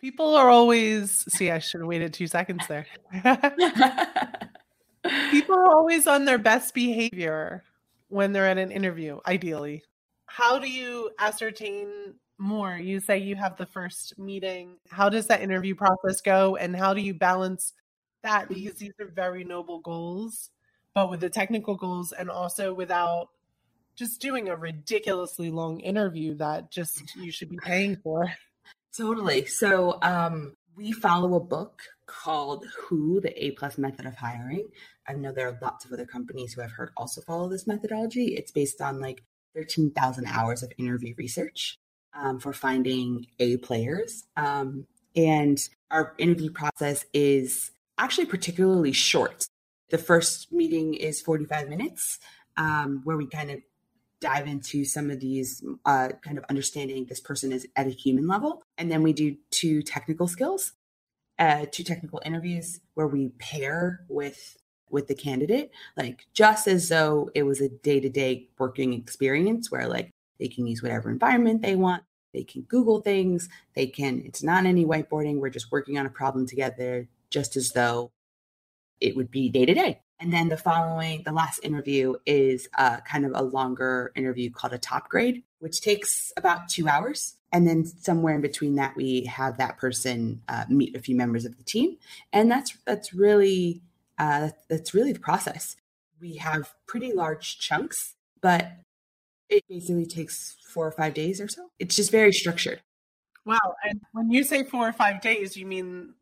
People 0.00 0.34
are 0.34 0.50
always 0.50 1.24
see. 1.32 1.50
I 1.50 1.58
should 1.58 1.80
have 1.80 1.88
waited 1.88 2.12
two 2.12 2.26
seconds 2.26 2.66
there. 2.68 2.86
People 5.30 5.54
are 5.56 5.74
always 5.74 6.06
on 6.06 6.24
their 6.24 6.38
best 6.38 6.74
behavior 6.74 7.64
when 8.08 8.32
they're 8.32 8.46
at 8.46 8.58
an 8.58 8.70
interview. 8.70 9.20
Ideally, 9.26 9.82
how 10.26 10.58
do 10.58 10.68
you 10.68 11.10
ascertain 11.18 12.14
more? 12.38 12.76
You 12.76 13.00
say 13.00 13.18
you 13.18 13.36
have 13.36 13.56
the 13.56 13.66
first 13.66 14.18
meeting. 14.18 14.76
How 14.90 15.08
does 15.08 15.26
that 15.26 15.42
interview 15.42 15.74
process 15.74 16.20
go, 16.20 16.56
and 16.56 16.76
how 16.76 16.94
do 16.94 17.00
you 17.00 17.14
balance 17.14 17.72
that? 18.22 18.48
Because 18.48 18.74
these 18.74 18.92
are 19.00 19.06
very 19.06 19.44
noble 19.44 19.80
goals, 19.80 20.50
but 20.94 21.10
with 21.10 21.20
the 21.20 21.30
technical 21.30 21.76
goals, 21.76 22.12
and 22.12 22.30
also 22.30 22.74
without 22.74 23.28
just 23.96 24.20
doing 24.20 24.48
a 24.48 24.56
ridiculously 24.56 25.50
long 25.50 25.80
interview 25.80 26.34
that 26.34 26.70
just 26.70 27.02
you 27.16 27.32
should 27.32 27.48
be 27.48 27.58
paying 27.62 27.96
for. 27.96 28.30
Totally. 28.96 29.46
So 29.46 29.98
um, 30.02 30.54
we 30.76 30.92
follow 30.92 31.34
a 31.34 31.40
book 31.40 31.82
called 32.06 32.66
Who, 32.78 33.20
the 33.20 33.44
A 33.44 33.52
plus 33.52 33.78
method 33.78 34.06
of 34.06 34.14
hiring. 34.14 34.68
I 35.08 35.14
know 35.14 35.32
there 35.32 35.48
are 35.48 35.58
lots 35.62 35.84
of 35.84 35.92
other 35.92 36.06
companies 36.06 36.52
who 36.52 36.62
I've 36.62 36.72
heard 36.72 36.90
also 36.96 37.20
follow 37.22 37.48
this 37.48 37.66
methodology. 37.66 38.34
It's 38.34 38.52
based 38.52 38.80
on 38.80 39.00
like 39.00 39.22
13,000 39.54 40.26
hours 40.26 40.62
of 40.62 40.72
interview 40.78 41.14
research 41.16 41.78
um, 42.20 42.38
for 42.38 42.52
finding 42.52 43.26
A 43.38 43.56
players. 43.58 44.24
Um, 44.36 44.86
and 45.14 45.58
our 45.90 46.14
interview 46.18 46.50
process 46.50 47.04
is 47.12 47.70
actually 47.98 48.26
particularly 48.26 48.92
short. 48.92 49.46
The 49.90 49.98
first 49.98 50.52
meeting 50.52 50.94
is 50.94 51.20
45 51.20 51.68
minutes, 51.68 52.18
um, 52.56 53.02
where 53.04 53.16
we 53.16 53.26
kind 53.26 53.50
of 53.50 53.60
dive 54.20 54.46
into 54.46 54.84
some 54.84 55.10
of 55.10 55.20
these 55.20 55.62
uh, 55.84 56.08
kind 56.22 56.38
of 56.38 56.44
understanding 56.48 57.04
this 57.04 57.20
person 57.20 57.52
is 57.52 57.66
at 57.76 57.86
a 57.86 57.90
human 57.90 58.26
level. 58.26 58.62
And 58.78 58.90
then 58.90 59.02
we 59.02 59.12
do 59.12 59.36
two 59.50 59.82
technical 59.82 60.26
skills, 60.26 60.72
uh, 61.38 61.66
two 61.70 61.84
technical 61.84 62.20
interviews 62.24 62.80
where 62.94 63.06
we 63.06 63.30
pair 63.38 64.04
with 64.08 64.56
with 64.88 65.08
the 65.08 65.14
candidate, 65.14 65.72
like 65.96 66.26
just 66.32 66.68
as 66.68 66.88
though 66.88 67.28
it 67.34 67.42
was 67.42 67.60
a 67.60 67.68
day 67.68 67.98
to 67.98 68.08
day 68.08 68.48
working 68.56 68.92
experience 68.92 69.70
where 69.70 69.88
like 69.88 70.10
they 70.38 70.48
can 70.48 70.66
use 70.66 70.82
whatever 70.82 71.10
environment 71.10 71.62
they 71.62 71.76
want. 71.76 72.02
They 72.32 72.44
can 72.44 72.62
Google 72.62 73.00
things. 73.00 73.48
They 73.74 73.86
can, 73.86 74.22
it's 74.24 74.42
not 74.42 74.66
any 74.66 74.84
whiteboarding. 74.84 75.38
We're 75.38 75.50
just 75.50 75.72
working 75.72 75.98
on 75.98 76.06
a 76.06 76.10
problem 76.10 76.46
together, 76.46 77.08
just 77.30 77.56
as 77.56 77.72
though 77.72 78.10
it 79.00 79.16
would 79.16 79.30
be 79.30 79.48
day 79.48 79.66
to 79.66 79.74
day. 79.74 80.00
And 80.18 80.32
then 80.32 80.48
the 80.48 80.56
following, 80.56 81.22
the 81.24 81.32
last 81.32 81.60
interview 81.62 82.14
is 82.24 82.68
uh, 82.78 82.98
kind 83.00 83.26
of 83.26 83.32
a 83.34 83.42
longer 83.42 84.12
interview 84.14 84.50
called 84.50 84.72
a 84.72 84.78
top 84.78 85.08
grade, 85.08 85.42
which 85.58 85.82
takes 85.82 86.32
about 86.36 86.68
two 86.70 86.88
hours. 86.88 87.36
And 87.52 87.66
then 87.66 87.84
somewhere 87.84 88.34
in 88.34 88.40
between 88.40 88.76
that, 88.76 88.96
we 88.96 89.24
have 89.24 89.58
that 89.58 89.76
person 89.76 90.42
uh, 90.48 90.64
meet 90.68 90.96
a 90.96 91.00
few 91.00 91.16
members 91.16 91.44
of 91.44 91.56
the 91.56 91.62
team, 91.62 91.96
and 92.32 92.50
that's 92.50 92.76
that's 92.84 93.14
really 93.14 93.82
uh, 94.18 94.50
that's 94.68 94.92
really 94.92 95.12
the 95.12 95.20
process. 95.20 95.76
We 96.20 96.36
have 96.36 96.74
pretty 96.86 97.12
large 97.12 97.58
chunks, 97.58 98.14
but 98.40 98.72
it 99.48 99.64
basically 99.68 100.06
takes 100.06 100.56
four 100.68 100.86
or 100.86 100.92
five 100.92 101.14
days 101.14 101.40
or 101.40 101.48
so. 101.48 101.70
It's 101.78 101.96
just 101.96 102.10
very 102.10 102.32
structured. 102.32 102.82
Wow! 103.44 103.58
And 103.84 104.00
when 104.12 104.30
you 104.30 104.42
say 104.42 104.64
four 104.64 104.88
or 104.88 104.92
five 104.92 105.20
days, 105.20 105.56
you 105.56 105.66
mean 105.66 106.14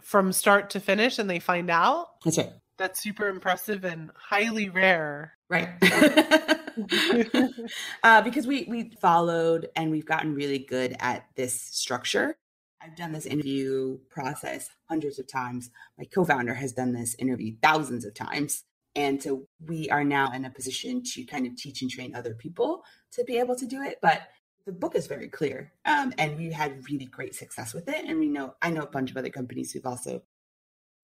from 0.00 0.32
start 0.32 0.70
to 0.70 0.80
finish, 0.80 1.18
and 1.18 1.30
they 1.30 1.38
find 1.38 1.70
out? 1.70 2.20
That's 2.24 2.38
right 2.38 2.52
that's 2.82 3.00
super 3.00 3.28
impressive 3.28 3.84
and 3.84 4.10
highly 4.16 4.68
rare. 4.68 5.34
Right. 5.48 5.68
uh, 8.02 8.22
because 8.22 8.46
we 8.46 8.64
we 8.68 8.90
followed 9.00 9.68
and 9.76 9.90
we've 9.90 10.06
gotten 10.06 10.34
really 10.34 10.58
good 10.58 10.96
at 10.98 11.26
this 11.36 11.60
structure. 11.60 12.36
I've 12.80 12.96
done 12.96 13.12
this 13.12 13.26
interview 13.26 13.98
process 14.10 14.68
hundreds 14.88 15.20
of 15.20 15.28
times. 15.28 15.70
My 15.96 16.04
co-founder 16.12 16.54
has 16.54 16.72
done 16.72 16.92
this 16.92 17.14
interview 17.18 17.54
thousands 17.62 18.04
of 18.04 18.14
times. 18.14 18.64
And 18.94 19.22
so 19.22 19.46
we 19.66 19.88
are 19.90 20.04
now 20.04 20.32
in 20.32 20.44
a 20.44 20.50
position 20.50 21.02
to 21.14 21.24
kind 21.24 21.46
of 21.46 21.56
teach 21.56 21.82
and 21.82 21.90
train 21.90 22.14
other 22.14 22.34
people 22.34 22.84
to 23.12 23.24
be 23.24 23.38
able 23.38 23.56
to 23.56 23.66
do 23.66 23.82
it. 23.82 23.98
But 24.02 24.22
the 24.64 24.72
book 24.72 24.94
is 24.94 25.06
very 25.06 25.28
clear. 25.28 25.72
Um, 25.84 26.12
and 26.18 26.36
we 26.36 26.52
had 26.52 26.84
really 26.88 27.06
great 27.06 27.34
success 27.34 27.74
with 27.74 27.88
it. 27.88 28.04
And 28.06 28.18
we 28.18 28.28
know 28.28 28.54
I 28.62 28.70
know 28.70 28.82
a 28.82 28.86
bunch 28.86 29.10
of 29.10 29.16
other 29.16 29.30
companies 29.30 29.72
who've 29.72 29.86
also 29.86 30.22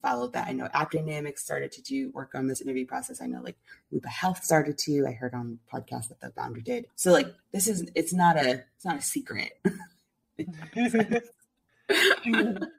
followed 0.03 0.33
that. 0.35 0.47
I 0.47 0.53
know 0.53 0.69
AppDynamics 0.75 1.39
started 1.39 1.73
to 1.73 1.83
do 1.83 2.11
work 2.11 2.35
on 2.35 2.47
this 2.47 2.61
interview 2.61 2.87
process. 2.87 3.21
I 3.21 3.27
know 3.27 3.43
like 3.43 3.59
Whoopa 3.93 4.07
Health 4.07 4.45
started 4.45 4.79
to. 4.79 5.07
I 5.07 5.13
heard 5.13 5.35
on 5.35 5.49
the 5.49 5.79
podcast 5.79 6.09
that 6.09 6.21
the 6.21 6.31
founder 6.31 6.61
did. 6.61 6.87
So 6.95 7.13
like 7.13 7.35
this 7.53 7.67
is 7.67 7.91
it's 7.95 8.13
not 8.13 8.37
a 8.37 8.65
it's 8.77 8.85
not 8.85 8.99
a 8.99 9.03
secret. 9.03 9.61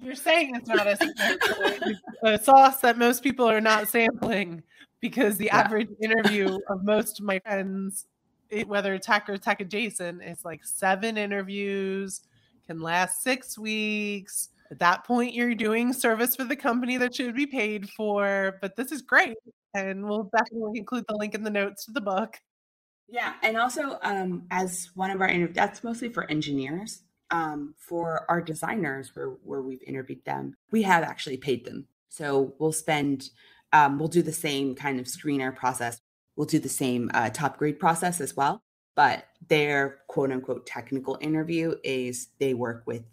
You're 0.00 0.14
saying 0.14 0.54
it's 0.54 0.68
not 0.68 0.86
a 0.86 1.94
a 2.22 2.38
sauce 2.42 2.80
that 2.80 2.98
most 2.98 3.22
people 3.22 3.48
are 3.50 3.60
not 3.60 3.88
sampling 3.88 4.62
because 5.00 5.36
the 5.36 5.46
yeah. 5.46 5.58
average 5.58 5.88
interview 6.00 6.58
of 6.68 6.84
most 6.84 7.20
of 7.20 7.26
my 7.26 7.38
friends, 7.40 8.06
it, 8.50 8.66
whether 8.68 8.98
tech 8.98 9.28
or 9.28 9.36
tech 9.36 9.60
adjacent, 9.60 10.22
is 10.22 10.44
like 10.44 10.64
seven 10.64 11.16
interviews, 11.16 12.22
can 12.66 12.80
last 12.80 13.22
six 13.22 13.58
weeks. 13.58 14.50
At 14.70 14.78
that 14.80 15.04
point 15.04 15.34
you're 15.34 15.54
doing 15.54 15.92
service 15.92 16.36
for 16.36 16.44
the 16.44 16.56
company 16.56 16.98
that 16.98 17.14
should 17.14 17.34
be 17.34 17.46
paid 17.46 17.88
for 17.90 18.58
but 18.60 18.76
this 18.76 18.92
is 18.92 19.02
great. 19.02 19.36
And 19.74 20.06
we'll 20.06 20.30
definitely 20.36 20.78
include 20.78 21.04
the 21.08 21.16
link 21.16 21.34
in 21.34 21.42
the 21.42 21.50
notes 21.50 21.86
to 21.86 21.92
the 21.92 22.00
book. 22.00 22.38
Yeah 23.08 23.34
and 23.42 23.56
also 23.56 23.98
um, 24.02 24.44
as 24.50 24.90
one 24.94 25.10
of 25.10 25.22
our 25.22 25.28
interviews 25.28 25.56
that's 25.56 25.82
mostly 25.82 26.10
for 26.10 26.30
engineers 26.30 27.02
um, 27.30 27.74
for 27.78 28.24
our 28.28 28.40
designers 28.40 29.14
where, 29.14 29.30
where 29.44 29.62
we've 29.62 29.82
interviewed 29.86 30.24
them 30.24 30.54
we 30.70 30.82
have 30.82 31.02
actually 31.02 31.36
paid 31.36 31.64
them 31.64 31.86
so 32.08 32.54
we'll 32.58 32.72
spend 32.72 33.30
um, 33.72 33.98
we'll 33.98 34.08
do 34.08 34.22
the 34.22 34.32
same 34.32 34.74
kind 34.74 34.98
of 34.98 35.06
screener 35.06 35.54
process 35.54 36.00
we'll 36.36 36.46
do 36.46 36.58
the 36.58 36.68
same 36.68 37.10
uh, 37.14 37.30
top 37.30 37.58
grade 37.58 37.78
process 37.78 38.20
as 38.20 38.36
well 38.36 38.62
but 38.94 39.26
their 39.48 39.98
quote 40.08 40.32
unquote 40.32 40.66
technical 40.66 41.18
interview 41.20 41.74
is 41.84 42.28
they 42.38 42.54
work 42.54 42.82
with 42.84 43.04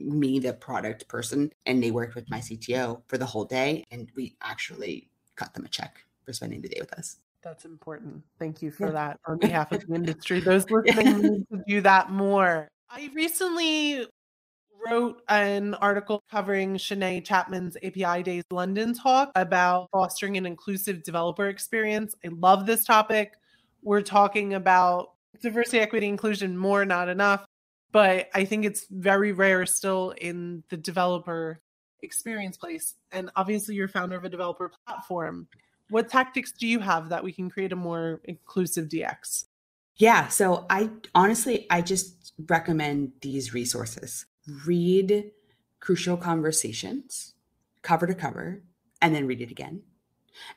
me, 0.00 0.38
the 0.38 0.52
product 0.52 1.08
person, 1.08 1.52
and 1.66 1.82
they 1.82 1.90
worked 1.90 2.14
with 2.14 2.28
my 2.30 2.40
CTO 2.40 3.02
for 3.06 3.18
the 3.18 3.26
whole 3.26 3.44
day. 3.44 3.84
And 3.90 4.10
we 4.16 4.36
actually 4.42 5.08
cut 5.36 5.54
them 5.54 5.64
a 5.64 5.68
check 5.68 6.04
for 6.24 6.32
spending 6.32 6.60
the 6.60 6.68
day 6.68 6.80
with 6.80 6.92
us. 6.92 7.16
That's 7.42 7.64
important. 7.64 8.22
Thank 8.38 8.60
you 8.60 8.70
for 8.70 8.86
yeah. 8.88 8.92
that 8.92 9.20
on 9.26 9.38
behalf 9.40 9.72
of 9.72 9.86
the 9.86 9.94
industry. 9.94 10.40
Those 10.40 10.70
listening 10.70 11.22
need 11.22 11.46
to 11.52 11.62
do 11.66 11.80
that 11.82 12.10
more. 12.10 12.68
I 12.90 13.08
recently 13.14 14.06
wrote 14.86 15.22
an 15.28 15.74
article 15.74 16.22
covering 16.30 16.76
Shanae 16.76 17.24
Chapman's 17.24 17.76
API 17.82 18.22
Days 18.22 18.44
London 18.50 18.94
talk 18.94 19.30
about 19.36 19.88
fostering 19.92 20.36
an 20.36 20.46
inclusive 20.46 21.02
developer 21.02 21.48
experience. 21.48 22.14
I 22.24 22.28
love 22.28 22.66
this 22.66 22.84
topic. 22.84 23.34
We're 23.82 24.02
talking 24.02 24.54
about 24.54 25.12
diversity, 25.40 25.78
equity, 25.78 26.08
inclusion 26.08 26.56
more, 26.56 26.84
not 26.84 27.08
enough 27.08 27.46
but 27.92 28.28
I 28.34 28.44
think 28.44 28.64
it's 28.64 28.86
very 28.90 29.32
rare 29.32 29.66
still 29.66 30.10
in 30.20 30.62
the 30.68 30.76
developer 30.76 31.60
experience 32.02 32.56
place. 32.56 32.94
And 33.12 33.30
obviously, 33.36 33.74
you're 33.74 33.88
founder 33.88 34.16
of 34.16 34.24
a 34.24 34.28
developer 34.28 34.70
platform. 34.86 35.48
What 35.88 36.08
tactics 36.08 36.52
do 36.52 36.68
you 36.68 36.78
have 36.78 37.08
that 37.08 37.24
we 37.24 37.32
can 37.32 37.50
create 37.50 37.72
a 37.72 37.76
more 37.76 38.20
inclusive 38.24 38.88
DX? 38.88 39.46
Yeah, 40.00 40.28
so 40.28 40.64
I 40.70 40.88
honestly, 41.14 41.66
I 41.68 41.82
just 41.82 42.32
recommend 42.48 43.12
these 43.20 43.52
resources. 43.52 44.24
Read 44.66 45.30
Crucial 45.78 46.16
Conversations 46.16 47.34
cover 47.82 48.06
to 48.06 48.14
cover, 48.14 48.62
and 49.02 49.14
then 49.14 49.26
read 49.26 49.42
it 49.42 49.50
again, 49.50 49.82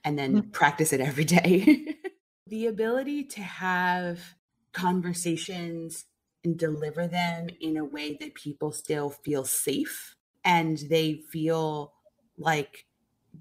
and 0.06 0.17
then 0.17 0.34
mm-hmm. 0.34 0.49
practice 0.51 0.93
it 0.93 1.01
every 1.01 1.25
day. 1.25 1.97
the 2.47 2.67
ability 2.67 3.25
to 3.25 3.41
have 3.41 4.21
conversations 4.71 6.06
and 6.45 6.58
deliver 6.58 7.06
them 7.06 7.49
in 7.60 7.75
a 7.75 7.84
way 7.84 8.15
that 8.21 8.36
people 8.36 8.71
still 8.71 9.10
feel 9.10 9.43
safe 9.43 10.15
and 10.45 10.77
they 10.89 11.15
feel 11.15 11.91
like 12.38 12.86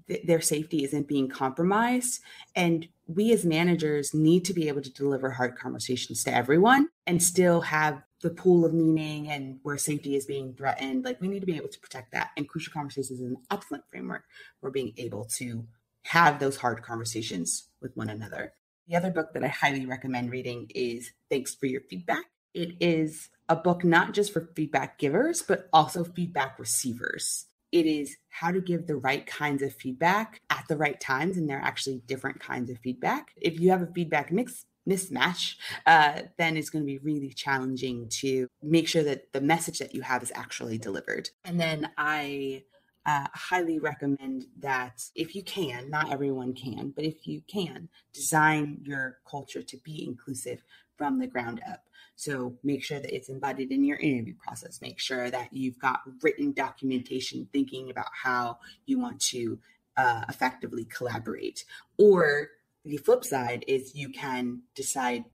th- 0.07 0.25
their 0.25 0.41
safety 0.41 0.83
isn't 0.83 1.07
being 1.07 1.29
compromised. 1.29 2.21
And 2.55 2.87
we 3.07 3.31
as 3.33 3.45
managers 3.45 4.13
need 4.13 4.45
to 4.45 4.53
be 4.53 4.67
able 4.67 4.81
to 4.81 4.93
deliver 4.93 5.31
hard 5.31 5.57
conversations 5.57 6.23
to 6.23 6.33
everyone 6.33 6.89
and 7.05 7.21
still 7.21 7.61
have 7.61 8.01
the 8.21 8.29
pool 8.29 8.65
of 8.65 8.73
meaning 8.73 9.29
and 9.29 9.59
where 9.63 9.77
safety 9.77 10.15
is 10.15 10.25
being 10.25 10.53
threatened. 10.53 11.03
Like 11.03 11.19
we 11.19 11.27
need 11.27 11.41
to 11.41 11.45
be 11.45 11.57
able 11.57 11.69
to 11.69 11.79
protect 11.79 12.11
that. 12.13 12.31
And 12.37 12.47
Crucial 12.47 12.73
Conversations 12.73 13.19
is 13.19 13.21
an 13.21 13.37
excellent 13.51 13.83
framework 13.89 14.23
for 14.61 14.71
being 14.71 14.93
able 14.97 15.25
to 15.37 15.65
have 16.03 16.39
those 16.39 16.57
hard 16.57 16.83
conversations 16.83 17.69
with 17.81 17.95
one 17.95 18.09
another. 18.09 18.53
The 18.87 18.95
other 18.95 19.11
book 19.11 19.33
that 19.33 19.43
I 19.43 19.47
highly 19.47 19.85
recommend 19.85 20.31
reading 20.31 20.69
is 20.73 21.11
Thanks 21.29 21.55
for 21.55 21.65
Your 21.65 21.81
Feedback 21.81 22.25
it 22.53 22.75
is 22.79 23.29
a 23.49 23.55
book 23.55 23.83
not 23.83 24.13
just 24.13 24.31
for 24.31 24.49
feedback 24.55 24.97
givers, 24.97 25.41
but 25.41 25.67
also 25.73 26.03
feedback 26.03 26.59
receivers. 26.59 27.45
It 27.73 27.87
is 27.87 28.17
how 28.29 28.51
to 28.51 28.61
give 28.61 28.85
the 28.85 28.97
right 28.97 29.25
kinds 29.25 29.63
of 29.63 29.73
feedback 29.73 30.39
at 30.51 30.63
the 30.69 30.77
right 30.77 30.99
times. 30.99 31.37
And 31.37 31.49
there 31.49 31.57
are 31.57 31.65
actually 31.65 32.03
different 32.05 32.39
kinds 32.39 32.69
of 32.69 32.77
feedback. 32.77 33.31
If 33.41 33.59
you 33.59 33.71
have 33.71 33.81
a 33.81 33.87
feedback 33.87 34.31
mix, 34.31 34.65
mismatch, 34.87 35.55
uh, 35.87 36.21
then 36.37 36.55
it's 36.55 36.69
going 36.69 36.83
to 36.83 36.85
be 36.85 36.99
really 36.99 37.33
challenging 37.33 38.07
to 38.09 38.47
make 38.61 38.87
sure 38.87 39.03
that 39.03 39.33
the 39.33 39.41
message 39.41 39.79
that 39.79 39.95
you 39.95 40.01
have 40.01 40.21
is 40.21 40.31
actually 40.35 40.77
delivered. 40.77 41.31
And 41.45 41.59
then 41.59 41.89
I 41.97 42.63
uh, 43.07 43.25
highly 43.33 43.79
recommend 43.79 44.45
that 44.59 45.03
if 45.15 45.33
you 45.33 45.43
can, 45.43 45.89
not 45.89 46.11
everyone 46.11 46.53
can, 46.53 46.93
but 46.95 47.05
if 47.05 47.27
you 47.27 47.41
can, 47.47 47.89
design 48.13 48.81
your 48.83 49.17
culture 49.27 49.63
to 49.63 49.77
be 49.77 50.05
inclusive 50.05 50.63
from 50.95 51.17
the 51.19 51.27
ground 51.27 51.59
up. 51.67 51.83
So 52.15 52.55
make 52.63 52.83
sure 52.83 52.99
that 52.99 53.13
it's 53.13 53.29
embodied 53.29 53.71
in 53.71 53.83
your 53.83 53.97
interview 53.97 54.35
process. 54.35 54.81
Make 54.81 54.99
sure 54.99 55.29
that 55.29 55.49
you've 55.51 55.79
got 55.79 56.01
written 56.21 56.53
documentation 56.53 57.47
thinking 57.51 57.89
about 57.89 58.07
how 58.13 58.59
you 58.85 58.99
want 58.99 59.19
to 59.31 59.59
uh, 59.97 60.23
effectively 60.29 60.85
collaborate. 60.85 61.65
Or 61.97 62.49
the 62.85 62.97
flip 62.97 63.23
side 63.23 63.65
is 63.67 63.95
you 63.95 64.09
can 64.09 64.61
decide 64.75 65.25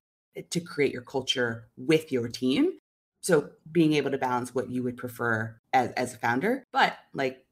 to 0.50 0.60
create 0.60 0.92
your 0.92 1.02
culture 1.02 1.68
with 1.76 2.12
your 2.12 2.28
team. 2.28 2.78
So 3.20 3.50
being 3.70 3.92
able 3.94 4.10
to 4.10 4.18
balance 4.18 4.54
what 4.54 4.70
you 4.70 4.82
would 4.82 4.96
prefer 4.96 5.60
as, 5.72 5.90
as 5.92 6.14
a 6.14 6.18
founder, 6.18 6.64
but 6.72 6.96
like 7.12 7.44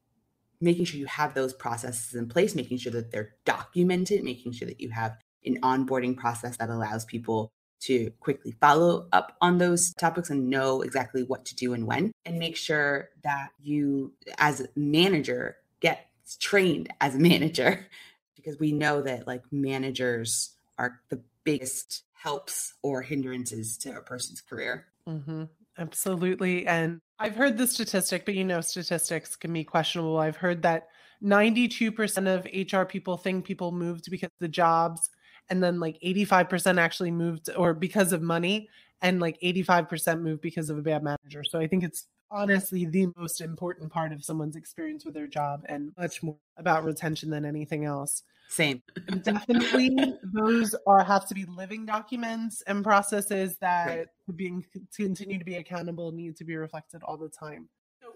making 0.61 0.85
sure 0.85 0.99
you 0.99 1.05
have 1.05 1.33
those 1.33 1.53
processes 1.53 2.15
in 2.15 2.27
place, 2.27 2.55
making 2.55 2.79
sure 2.79 2.91
that 2.91 3.11
they're 3.11 3.35
documented, 3.45 4.23
making 4.23 4.53
sure 4.53 4.67
that 4.67 4.81
you 4.81 4.89
have 4.89 5.17
an 5.45 5.59
onboarding 5.61 6.17
process 6.17 6.57
that 6.57 6.69
allows 6.69 7.05
people 7.05 7.51
to 7.81 8.11
quickly 8.19 8.51
follow 8.59 9.07
up 9.11 9.35
on 9.41 9.57
those 9.57 9.93
topics 9.93 10.29
and 10.29 10.49
know 10.49 10.81
exactly 10.81 11.23
what 11.23 11.45
to 11.45 11.55
do 11.55 11.73
and 11.73 11.87
when, 11.87 12.11
and 12.25 12.37
make 12.37 12.57
sure 12.57 13.09
that 13.23 13.49
you, 13.61 14.13
as 14.37 14.61
a 14.61 14.67
manager, 14.75 15.57
get 15.79 16.07
trained 16.39 16.89
as 17.01 17.15
a 17.15 17.19
manager 17.19 17.87
because 18.35 18.59
we 18.59 18.71
know 18.71 19.01
that 19.01 19.27
like 19.27 19.43
managers 19.51 20.51
are 20.77 20.99
the 21.09 21.21
biggest 21.43 22.03
helps 22.13 22.73
or 22.81 23.01
hindrances 23.01 23.77
to 23.77 23.95
a 23.95 24.01
person's 24.01 24.41
career. 24.41 24.85
Mm-hmm. 25.07 25.45
Absolutely. 25.77 26.67
And 26.67 26.99
I've 27.17 27.35
heard 27.35 27.57
the 27.57 27.65
statistic, 27.65 28.25
but 28.25 28.35
you 28.35 28.43
know, 28.43 28.61
statistics 28.61 29.35
can 29.35 29.53
be 29.53 29.63
questionable. 29.63 30.17
I've 30.17 30.35
heard 30.35 30.61
that 30.63 30.89
92% 31.23 32.27
of 32.27 32.45
HR 32.71 32.85
people 32.85 33.17
think 33.17 33.45
people 33.45 33.71
moved 33.71 34.09
because 34.11 34.29
the 34.39 34.47
jobs, 34.47 35.09
and 35.49 35.63
then 35.63 35.79
like 35.79 35.99
85% 36.01 36.79
actually 36.79 37.11
moved 37.11 37.49
or 37.55 37.73
because 37.73 38.13
of 38.13 38.21
money, 38.21 38.69
and 39.01 39.19
like 39.19 39.39
85% 39.41 40.21
moved 40.21 40.41
because 40.41 40.69
of 40.69 40.77
a 40.77 40.81
bad 40.81 41.03
manager. 41.03 41.43
So 41.43 41.59
I 41.59 41.67
think 41.67 41.83
it's 41.83 42.07
honestly 42.31 42.85
the 42.85 43.07
most 43.17 43.41
important 43.41 43.91
part 43.91 44.11
of 44.11 44.23
someone's 44.23 44.55
experience 44.55 45.05
with 45.05 45.13
their 45.13 45.27
job 45.27 45.65
and 45.67 45.91
much 45.97 46.21
more 46.21 46.37
about 46.57 46.83
retention 46.83 47.29
than 47.29 47.45
anything 47.45 47.85
else. 47.85 48.23
Same. 48.49 48.81
Definitely, 49.23 49.95
those 50.23 50.75
are 50.87 51.03
have 51.03 51.27
to 51.27 51.35
be 51.35 51.45
living 51.45 51.85
documents 51.85 52.63
and 52.63 52.83
processes 52.83 53.57
that 53.61 53.87
right. 53.87 54.07
being 54.35 54.65
to 54.73 55.03
continue 55.03 55.37
to 55.37 55.45
be 55.45 55.55
accountable 55.55 56.11
need 56.11 56.35
to 56.37 56.43
be 56.43 56.55
reflected 56.55 57.03
all 57.03 57.15
the 57.15 57.29
time. 57.29 57.69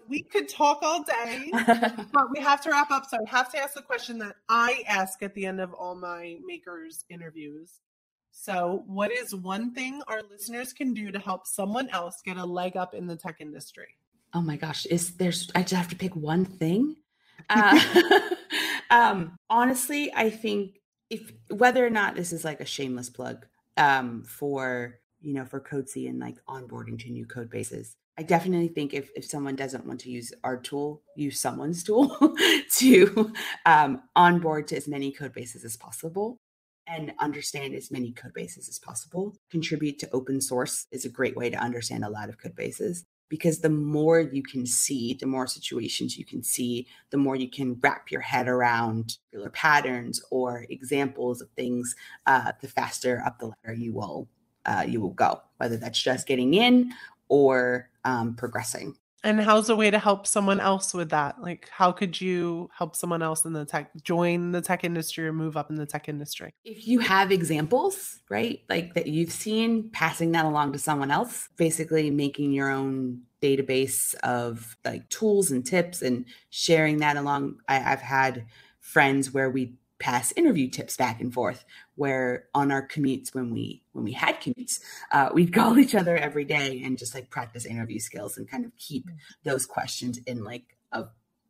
We 0.08 0.22
could 0.22 0.48
talk 0.48 0.80
all 0.82 1.02
day, 1.02 1.50
but 2.12 2.30
we 2.30 2.40
have 2.40 2.60
to 2.62 2.70
wrap 2.70 2.90
up. 2.90 3.06
So 3.06 3.18
I 3.26 3.30
have 3.30 3.50
to 3.52 3.58
ask 3.58 3.74
the 3.74 3.82
question 3.82 4.18
that 4.18 4.36
I 4.48 4.82
ask 4.88 5.22
at 5.22 5.34
the 5.34 5.46
end 5.46 5.60
of 5.60 5.72
all 5.72 5.94
my 5.94 6.38
makers 6.44 7.04
interviews. 7.08 7.80
So, 8.36 8.82
what 8.86 9.12
is 9.12 9.34
one 9.34 9.72
thing 9.72 10.02
our 10.08 10.20
listeners 10.28 10.72
can 10.72 10.92
do 10.92 11.12
to 11.12 11.18
help 11.20 11.46
someone 11.46 11.88
else 11.90 12.20
get 12.24 12.36
a 12.36 12.44
leg 12.44 12.76
up 12.76 12.92
in 12.92 13.06
the 13.06 13.16
tech 13.16 13.36
industry? 13.40 13.86
Oh 14.34 14.42
my 14.42 14.56
gosh, 14.56 14.86
is 14.86 15.16
there's 15.16 15.50
I 15.54 15.62
just 15.62 15.74
have 15.74 15.88
to 15.88 15.96
pick 15.96 16.14
one 16.14 16.44
thing? 16.44 16.96
Uh, 17.50 17.78
um, 18.90 19.36
honestly, 19.50 20.10
I 20.14 20.30
think 20.30 20.80
if 21.10 21.32
whether 21.50 21.84
or 21.84 21.90
not 21.90 22.14
this 22.14 22.32
is 22.32 22.44
like 22.44 22.60
a 22.60 22.64
shameless 22.64 23.10
plug 23.10 23.44
um, 23.76 24.22
for 24.22 25.00
you 25.20 25.34
know 25.34 25.44
for 25.44 25.60
CodeSee 25.60 26.08
and 26.08 26.20
like 26.20 26.36
onboarding 26.48 26.98
to 27.00 27.10
new 27.10 27.26
code 27.26 27.50
bases, 27.50 27.96
I 28.16 28.22
definitely 28.22 28.68
think 28.68 28.94
if 28.94 29.10
if 29.16 29.24
someone 29.24 29.56
doesn't 29.56 29.86
want 29.86 30.00
to 30.00 30.10
use 30.10 30.32
our 30.44 30.56
tool, 30.56 31.02
use 31.16 31.40
someone's 31.40 31.82
tool 31.82 32.16
to 32.76 33.32
um, 33.66 34.02
onboard 34.14 34.68
to 34.68 34.76
as 34.76 34.86
many 34.86 35.10
code 35.10 35.32
bases 35.32 35.64
as 35.64 35.76
possible 35.76 36.38
and 36.86 37.12
understand 37.18 37.74
as 37.74 37.90
many 37.90 38.12
code 38.12 38.34
bases 38.34 38.68
as 38.68 38.78
possible. 38.78 39.34
Contribute 39.50 39.98
to 39.98 40.10
open 40.12 40.40
source 40.40 40.86
is 40.92 41.04
a 41.04 41.08
great 41.08 41.36
way 41.36 41.50
to 41.50 41.56
understand 41.56 42.04
a 42.04 42.10
lot 42.10 42.28
of 42.28 42.38
code 42.38 42.54
bases 42.54 43.04
because 43.28 43.60
the 43.60 43.70
more 43.70 44.20
you 44.20 44.42
can 44.42 44.66
see, 44.66 45.14
the 45.14 45.26
more 45.26 45.46
situations 45.46 46.16
you 46.16 46.24
can 46.24 46.42
see, 46.42 46.86
the 47.10 47.16
more 47.16 47.34
you 47.34 47.50
can 47.50 47.78
wrap 47.82 48.10
your 48.10 48.20
head 48.20 48.46
around 48.46 49.16
particular 49.32 49.50
patterns 49.50 50.22
or 50.30 50.66
examples 50.68 51.40
of 51.40 51.48
things, 51.56 51.96
uh, 52.26 52.52
the 52.60 52.68
faster 52.68 53.22
up 53.26 53.38
the 53.38 53.46
ladder 53.46 53.74
you 53.74 53.92
will 53.92 54.28
uh, 54.66 54.84
you 54.86 55.00
will 55.00 55.12
go. 55.12 55.40
Whether 55.58 55.76
that's 55.76 56.00
just 56.00 56.26
getting 56.26 56.54
in 56.54 56.92
or 57.28 57.90
um, 58.04 58.34
progressing. 58.34 58.94
And 59.24 59.40
how's 59.40 59.70
a 59.70 59.76
way 59.76 59.90
to 59.90 59.98
help 59.98 60.26
someone 60.26 60.60
else 60.60 60.92
with 60.92 61.08
that? 61.08 61.40
Like, 61.40 61.70
how 61.70 61.92
could 61.92 62.20
you 62.20 62.68
help 62.76 62.94
someone 62.94 63.22
else 63.22 63.46
in 63.46 63.54
the 63.54 63.64
tech 63.64 63.90
join 64.02 64.52
the 64.52 64.60
tech 64.60 64.84
industry 64.84 65.26
or 65.26 65.32
move 65.32 65.56
up 65.56 65.70
in 65.70 65.76
the 65.76 65.86
tech 65.86 66.10
industry? 66.10 66.52
If 66.62 66.86
you 66.86 66.98
have 66.98 67.32
examples, 67.32 68.20
right, 68.28 68.60
like 68.68 68.92
that 68.92 69.06
you've 69.06 69.32
seen, 69.32 69.88
passing 69.92 70.32
that 70.32 70.44
along 70.44 70.72
to 70.74 70.78
someone 70.78 71.10
else, 71.10 71.48
basically 71.56 72.10
making 72.10 72.52
your 72.52 72.70
own 72.70 73.22
database 73.40 74.14
of 74.16 74.76
like 74.84 75.08
tools 75.08 75.50
and 75.50 75.64
tips 75.64 76.02
and 76.02 76.26
sharing 76.50 76.98
that 76.98 77.16
along. 77.16 77.56
I, 77.66 77.92
I've 77.92 78.02
had 78.02 78.44
friends 78.78 79.32
where 79.32 79.48
we 79.48 79.72
pass 80.04 80.34
interview 80.36 80.68
tips 80.68 80.98
back 80.98 81.18
and 81.22 81.32
forth 81.32 81.64
where 81.94 82.44
on 82.54 82.70
our 82.70 82.86
commutes 82.86 83.34
when 83.34 83.50
we 83.50 83.82
when 83.92 84.04
we 84.04 84.12
had 84.12 84.38
commutes 84.38 84.80
uh, 85.12 85.30
we'd 85.32 85.54
call 85.54 85.78
each 85.78 85.94
other 85.94 86.14
every 86.14 86.44
day 86.44 86.82
and 86.84 86.98
just 86.98 87.14
like 87.14 87.30
practice 87.30 87.64
interview 87.64 87.98
skills 87.98 88.36
and 88.36 88.46
kind 88.46 88.66
of 88.66 88.76
keep 88.76 89.06
mm. 89.06 89.14
those 89.44 89.64
questions 89.64 90.18
in 90.26 90.44
like 90.44 90.76
a 90.92 91.04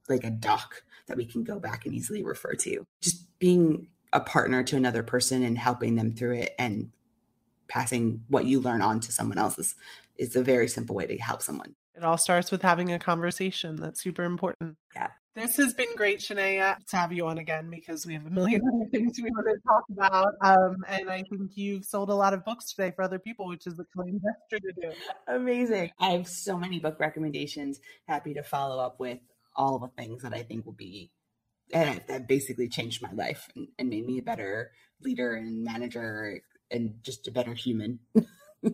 like 0.09 0.23
a 0.23 0.31
doc 0.31 0.85
that 1.09 1.17
we 1.17 1.27
can 1.27 1.43
go 1.43 1.59
back 1.59 1.85
and 1.85 1.97
easily 1.97 2.23
refer 2.23 2.55
to. 2.55 2.87
Just 3.01 3.37
being 3.41 3.89
a 4.13 4.21
partner 4.21 4.63
to 4.63 4.77
another 4.77 5.03
person 5.03 5.43
and 5.43 5.59
helping 5.59 5.97
them 5.97 6.13
through 6.13 6.35
it 6.35 6.55
and 6.57 6.93
passing 7.67 8.23
what 8.29 8.45
you 8.45 8.61
learn 8.61 8.83
on 8.83 9.01
to 9.01 9.11
someone 9.11 9.39
else 9.39 9.59
is, 9.59 9.75
is 10.17 10.37
a 10.37 10.45
very 10.45 10.69
simple 10.69 10.95
way 10.95 11.07
to 11.07 11.17
help 11.17 11.43
someone. 11.43 11.75
It 11.97 12.05
all 12.05 12.19
starts 12.19 12.53
with 12.53 12.63
having 12.63 12.93
a 12.93 13.01
conversation. 13.01 13.75
That's 13.75 14.01
super 14.01 14.23
important. 14.23 14.77
Yeah 14.95 15.09
this 15.35 15.57
has 15.57 15.75
been 15.75 15.95
great, 15.97 16.21
Shanea, 16.21 16.77
to 16.87 16.97
have 16.97 17.13
you 17.13 17.27
on 17.27 17.39
again 17.39 17.71
because 17.71 18.07
we 18.07 18.15
have 18.15 18.27
a 18.27 18.31
million 18.31 18.63
other 18.75 18.91
things 18.91 19.19
we 19.23 19.31
want 19.31 19.47
to 19.47 19.57
talk 19.67 19.85
about. 19.91 20.35
Um, 20.41 20.85
and 20.89 21.11
I 21.11 21.23
think 21.29 21.53
you've 21.55 21.85
sold 21.85 22.11
a 22.11 22.15
lot 22.15 22.35
of 22.35 22.45
books 22.45 22.73
today 22.73 22.93
for 22.95 23.03
other 23.03 23.19
people, 23.19 23.49
which 23.49 23.67
is 23.67 23.79
a 23.79 23.87
kind 23.97 24.21
gesture 24.21 24.67
to 24.67 24.81
do. 24.81 24.93
Amazing. 25.27 25.91
I 25.99 26.11
have 26.11 26.29
so 26.29 26.57
many 26.57 26.79
book 26.79 27.01
recommendations. 27.01 27.81
Happy 28.07 28.35
to 28.35 28.43
follow 28.43 28.83
up 28.83 29.01
with 29.01 29.19
all 29.57 29.79
the 29.79 29.89
things 29.89 30.23
that 30.23 30.35
I 30.35 30.43
think 30.43 30.67
will 30.67 30.73
be 30.73 31.11
and 31.73 32.01
that 32.09 32.29
basically 32.29 32.69
changed 32.69 33.03
my 33.03 33.13
life 33.13 33.49
and, 33.57 33.69
and 33.79 33.89
made 33.89 34.07
me 34.07 34.19
a 34.19 34.23
better 34.23 34.73
leader 35.03 35.35
and 35.35 35.65
manager 35.65 36.41
and 36.71 36.95
just 37.03 37.29
a 37.29 37.33
better 37.33 37.55
human. 37.55 37.99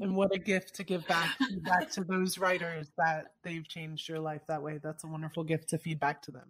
and 0.00 0.14
what 0.14 0.34
a 0.34 0.38
gift 0.38 0.74
to 0.76 0.84
give 0.84 1.06
back 1.06 1.36
back 1.62 1.90
to 1.92 2.04
those 2.04 2.38
writers 2.38 2.88
that 2.96 3.32
they've 3.42 3.66
changed 3.66 4.08
your 4.08 4.20
life 4.20 4.42
that 4.48 4.62
way. 4.62 4.78
That's 4.82 5.04
a 5.04 5.06
wonderful 5.06 5.44
gift 5.44 5.68
to 5.70 5.78
feed 5.78 6.00
back 6.00 6.22
to 6.22 6.30
them. 6.30 6.48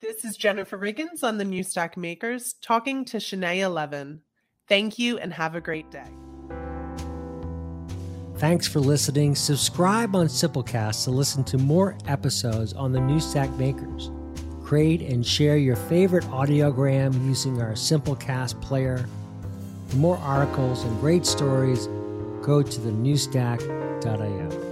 This 0.00 0.24
is 0.24 0.36
Jennifer 0.36 0.78
Riggins 0.78 1.24
on 1.24 1.38
the 1.38 1.44
New 1.44 1.64
Stack 1.64 1.96
Makers 1.96 2.54
talking 2.62 3.04
to 3.06 3.16
Shanea 3.16 3.72
Leven. 3.72 4.20
Thank 4.68 4.98
you 4.98 5.18
and 5.18 5.32
have 5.32 5.54
a 5.54 5.60
great 5.60 5.90
day. 5.90 6.04
Thanks 8.36 8.68
for 8.68 8.78
listening. 8.78 9.34
Subscribe 9.34 10.14
on 10.14 10.26
Simplecast 10.26 11.02
to 11.04 11.10
listen 11.10 11.42
to 11.44 11.58
more 11.58 11.98
episodes 12.06 12.72
on 12.74 12.92
the 12.92 13.00
New 13.00 13.18
Stack 13.18 13.50
Makers. 13.54 14.12
Create 14.62 15.02
and 15.02 15.26
share 15.26 15.56
your 15.56 15.74
favorite 15.74 16.24
audiogram 16.26 17.12
using 17.26 17.60
our 17.60 17.72
Simplecast 17.72 18.60
player. 18.60 19.04
For 19.88 19.96
more 19.96 20.18
articles 20.18 20.84
and 20.84 21.00
great 21.00 21.26
stories, 21.26 21.88
go 22.48 22.62
to 22.62 22.80
thenewstack.io. 22.80 24.67